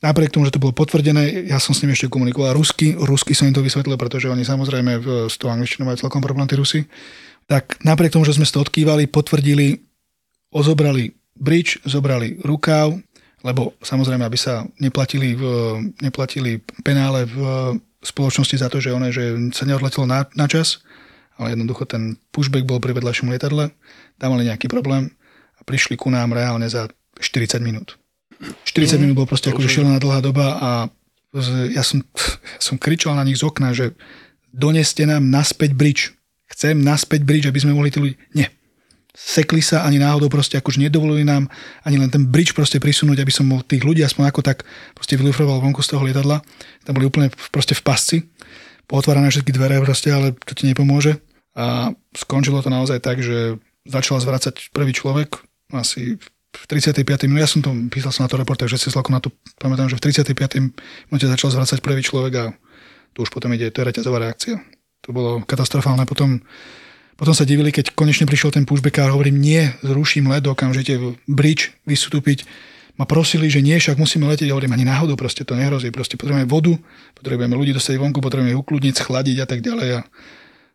[0.06, 3.50] napriek tomu, že to bolo potvrdené, ja som s nimi ešte komunikoval rusky, rusky som
[3.50, 6.86] im to vysvetlil, pretože oni samozrejme v, s tou angličtinou majú celkom problém tí Rusy.
[7.50, 9.82] Tak napriek tomu, že sme to odkývali, potvrdili,
[10.54, 12.94] ozobrali bridge, zobrali rukáv,
[13.42, 15.44] lebo samozrejme, aby sa neplatili, v,
[15.98, 17.38] neplatili penále v
[18.06, 20.82] spoločnosti za to, že, one, že sa neodletelo na, na čas,
[21.42, 23.74] ale jednoducho ten pushback bol pri vedľajšom lietadle,
[24.22, 25.10] tam mali nejaký problém
[25.58, 26.86] a prišli ku nám reálne za
[27.18, 27.98] 40 minút.
[28.70, 30.70] 40 minút bol proste akože šialená dlhá doba a
[31.72, 32.04] ja som,
[32.58, 33.96] ja som kričal na nich z okna, že
[34.52, 36.04] doneste nám naspäť bridge.
[36.52, 38.16] Chcem naspäť bridge, aby sme mohli tí ľudí...
[38.36, 38.52] Nie.
[39.12, 41.52] Sekli sa ani náhodou proste, akože nedovolili nám
[41.84, 44.64] ani len ten bridge proste prisunúť, aby som mohol tých ľudí aspoň ako tak
[44.96, 46.44] proste vylufroval vonku z toho lietadla.
[46.84, 48.18] Tam boli úplne proste v pasci.
[48.88, 51.20] Pootvárané všetky dvere proste, ale to ti nepomôže.
[51.56, 55.42] A skončilo to naozaj tak, že začal zvracať prvý človek,
[55.72, 56.20] asi
[56.52, 57.08] v 35.
[57.32, 59.88] minúte, ja som to písal som na to reportáž, že si slako na to pamätám,
[59.88, 60.04] že v
[60.36, 60.76] 35.
[61.08, 62.46] minúte začal zvracať prvý človek a
[63.16, 64.60] tu už potom ide, to je reťazová reakcia.
[65.08, 66.04] To bolo katastrofálne.
[66.06, 66.44] Potom,
[67.16, 70.96] potom sa divili, keď konečne prišiel ten pushback a hovorím, nie, zruším let, okamžite
[71.26, 72.46] bridge vystúpiť.
[73.00, 74.52] Ma prosili, že nie, však musíme letieť.
[74.52, 75.90] Ja hovorím, ani náhodou, proste to nehrozí.
[75.90, 76.76] Proste potrebujeme vodu,
[77.18, 79.90] potrebujeme ľudí dostať vonku, potrebujeme ukludniť, schladiť a tak ďalej.
[79.98, 80.00] A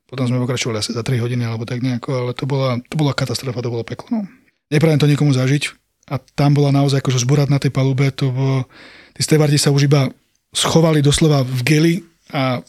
[0.06, 3.12] potom sme pokračovali asi za 3 hodiny alebo tak nejako, ale to bola, to bola
[3.12, 4.08] katastrofa, to bolo peklo.
[4.10, 4.22] No.
[4.70, 5.74] Neprajem to nikomu zažiť
[6.10, 8.70] a tam bola naozaj akože zburať na tej palube, to bolo,
[9.14, 10.06] tí stevardi sa už iba
[10.54, 11.94] schovali doslova v geli
[12.30, 12.62] a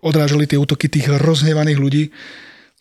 [0.00, 2.04] odrážali tie útoky tých rozhnevaných ľudí.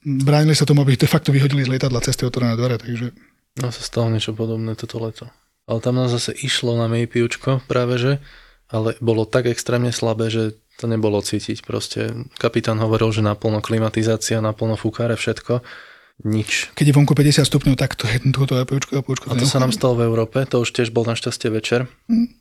[0.07, 3.11] Bránili sa tomu, aby ich de facto vyhodili z lietadla cez tie otvorené dvere, takže
[3.57, 5.25] No sa stalo niečo podobné toto leto.
[5.65, 8.13] Ale tam nás zase išlo na Maypiučko práve že
[8.67, 11.65] ale bolo tak extrémne slabé, že to nebolo cítiť.
[11.65, 15.65] Proste kapitán hovoril, že naplno klimatizácia, naplno fúkáre, všetko.
[16.25, 16.73] Nič.
[16.73, 19.29] Keď je vonku 50 stupňov, tak to je túto počko, počko.
[19.29, 21.85] A to sa nám stalo v Európe, to už tiež bol našťastie večer.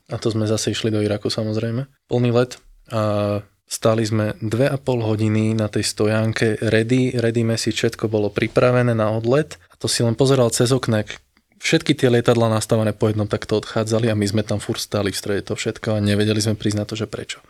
[0.09, 1.85] A to sme zase išli do Iraku samozrejme.
[2.09, 2.57] Plný let
[2.89, 9.13] a stáli sme 2,5 hodiny na tej stojánke ready, ready si všetko bolo pripravené na
[9.13, 11.19] odlet a to si len pozeral cez oknek.
[11.57, 15.19] Všetky tie lietadla nastavené po jednom takto odchádzali a my sme tam furt stáli v
[15.19, 17.43] strede to všetko a nevedeli sme priznať to, že prečo.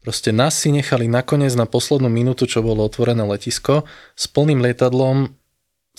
[0.00, 3.84] Proste nás si nechali nakoniec na poslednú minútu, čo bolo otvorené letisko,
[4.16, 5.36] s plným lietadlom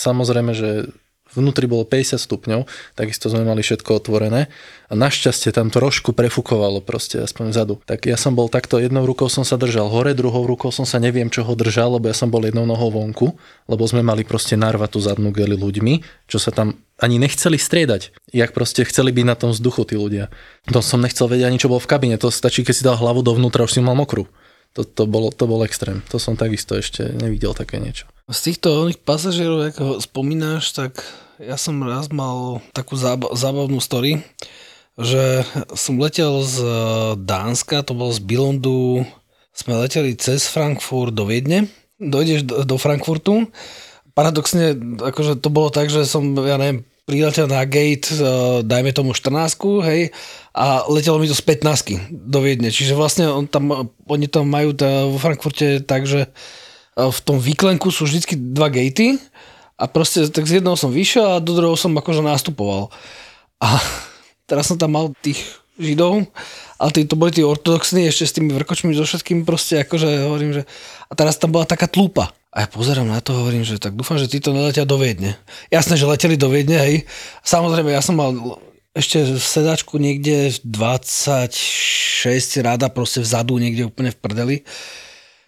[0.01, 0.89] Samozrejme, že
[1.31, 4.51] vnútri bolo 50 stupňov, takisto sme mali všetko otvorené
[4.91, 7.73] a našťastie tam trošku prefúkovalo proste, aspoň vzadu.
[7.87, 10.99] Tak ja som bol takto, jednou rukou som sa držal hore, druhou rukou som sa
[10.99, 13.31] neviem čo ho držal, lebo ja som bol jednou nohou vonku,
[13.71, 18.13] lebo sme mali proste narva tú zadnú geli ľuďmi, čo sa tam ani nechceli striedať,
[18.29, 20.29] jak proste chceli byť na tom vzduchu tí ľudia.
[20.69, 23.25] To som nechcel vedieť ani čo bol v kabine, to stačí, keď si dal hlavu
[23.25, 24.29] dovnútra, už si mal mokrú.
[24.77, 25.99] To, to, bolo, to bol extrém.
[26.13, 28.07] To som takisto ešte nevidel také niečo.
[28.31, 31.03] Z týchto oných pasažierov, ako spomínáš, tak
[31.41, 34.23] ja som raz mal takú zába- zábavnú story,
[34.95, 35.43] že
[35.75, 36.73] som letel z eh,
[37.19, 39.03] Dánska, to bol z Bilondu,
[39.51, 41.67] sme leteli cez Frankfurt do Viedne,
[41.99, 43.51] dojdeš do, do Frankfurtu,
[44.15, 49.11] paradoxne, akože to bolo tak, že som, ja neviem, priletel na gate, uh, dajme tomu
[49.11, 50.15] 14, hej,
[50.55, 52.71] a letelo mi to z 15 do Viedne.
[52.71, 56.31] Čiže vlastne on tam, oni tam majú tá, vo Frankfurte tak, že
[56.95, 59.19] uh, v tom výklenku sú vždy dva gatey
[59.75, 62.87] a proste tak z jedného som vyšiel a do druhého som akože nastupoval.
[63.59, 63.75] A
[64.49, 65.43] teraz som tam mal tých
[65.75, 66.23] židov,
[66.79, 70.51] ale tí, to boli tí ortodoxní ešte s tými vrkočmi so všetkým proste akože hovorím,
[70.55, 70.63] že
[71.09, 72.31] a teraz tam bola taká tlupa.
[72.51, 75.39] A ja pozerám na to hovorím, že tak dúfam, že títo neletia do Viedne.
[75.71, 77.07] Jasné, že leteli do Viedne, hej.
[77.47, 78.35] Samozrejme, ja som mal
[78.91, 82.27] ešte sedačku niekde 26
[82.59, 84.57] rada proste vzadu, niekde úplne v prdeli,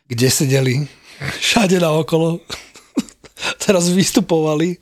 [0.07, 0.73] kde sedeli
[1.43, 2.39] všade na okolo.
[3.67, 4.79] Teraz vystupovali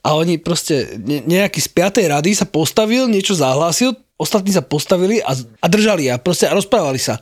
[0.00, 2.00] a oni proste nejaký z 5.
[2.16, 6.96] rady sa postavil, niečo zahlásil, ostatní sa postavili a, a držali a proste a rozprávali
[6.96, 7.20] sa.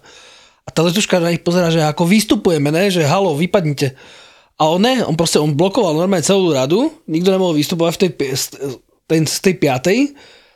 [0.62, 2.94] A tá letuška na nich pozera, že ako vystupujeme, ne?
[2.94, 3.98] že halo, vypadnite.
[4.56, 8.10] A on ne, on proste, on blokoval normálne celú radu, nikto nemohol vystupovať v tej,
[9.04, 9.98] ten, z tej piatej,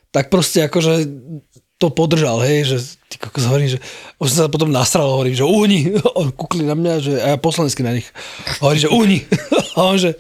[0.09, 1.05] tak proste akože
[1.80, 2.76] to podržal, hej, že
[3.09, 3.78] ty kokos hovorím, že
[4.20, 5.80] už sa potom nastral, hovorím, že uhni,
[6.20, 8.09] on kúkli na mňa, že a ja poslansky na nich,
[8.61, 9.18] hovorím, že uhni,
[9.76, 10.16] a on, že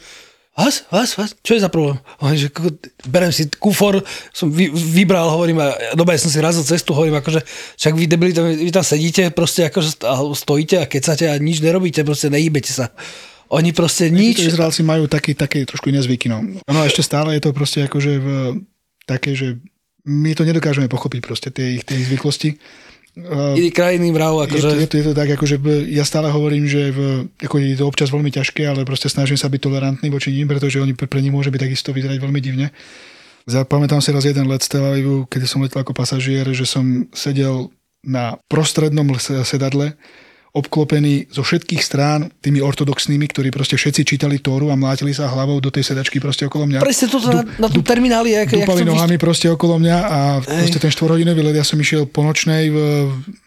[0.56, 1.96] vás, vás, vás, čo je za problém?
[2.20, 2.48] Hovorím, že
[3.08, 7.40] berem si kufor, som vy, vybral, hovorím, a dobre, som si razil cestu, hovorím, akože,
[7.80, 10.04] však vy debili, vy tam sedíte, proste akože
[10.36, 12.92] stojíte a kecate a nič nerobíte, proste nejíbete sa.
[13.50, 14.38] Oni proste nič...
[14.38, 16.38] Tí Izraelci majú taký, taký trošku iné zvyky, no.
[16.70, 18.26] Ono ešte stále je to proste akože v,
[19.04, 19.58] také, že
[20.06, 22.56] my to nedokážeme pochopiť proste tie ich, tie ich zvyklosti.
[23.18, 24.70] Iný krajiny mrav, akože...
[24.70, 25.56] Je to, je, to, je to tak, akože
[25.90, 26.98] ja stále hovorím, že v,
[27.42, 30.78] ako je to občas veľmi ťažké, ale proste snažím sa byť tolerantný voči ním, pretože
[30.78, 32.70] oni pre, pre nich môže byť takisto vyzerať veľmi divne.
[33.50, 37.10] Pamätám si raz jeden let z Tel Avivu, kedy som letel ako pasažier, že som
[37.10, 37.74] sedel
[38.06, 39.10] na prostrednom
[39.42, 39.98] sedadle
[40.50, 45.62] obklopený zo všetkých strán tými ortodoxnými, ktorí proste všetci čítali Tóru a mlátili sa hlavou
[45.62, 46.82] do tej sedačky proste okolo mňa.
[46.82, 48.34] Presne toto na, na tom termináli.
[48.34, 50.66] Jak, dupali jak nohami proste okolo mňa a Ej.
[50.66, 52.76] proste ten štvorhodinový let, ja som išiel po nočnej, v,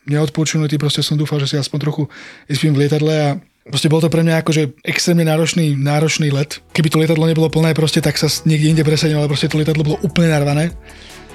[0.07, 2.03] neodpočunutý, proste som dúfal, že si aspoň trochu
[2.47, 3.31] vyspím v lietadle a
[3.63, 6.59] Proste bol to pre mňa akože extrémne náročný, náročný let.
[6.75, 9.87] Keby to lietadlo nebolo plné, proste tak sa niekde inde presadil, ale proste to lietadlo
[9.87, 10.75] bolo úplne narvané.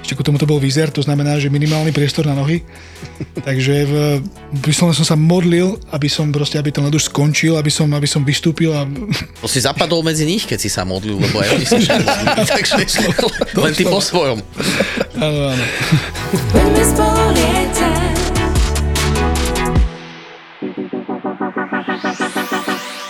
[0.09, 2.65] Ešte ku tomu to bol výzer, to znamená, že minimálny priestor na nohy.
[3.45, 3.93] Takže v,
[4.57, 8.09] vyslovene som sa modlil, aby som proste, aby ten led už skončil, aby som, aby
[8.09, 8.73] som vystúpil.
[8.73, 8.89] A...
[9.37, 11.85] To si zapadol medzi nich, keď si sa modlil, lebo aj oni si
[12.57, 12.73] Takže
[13.53, 14.41] len ty po svojom.
[15.21, 15.63] Áno, áno.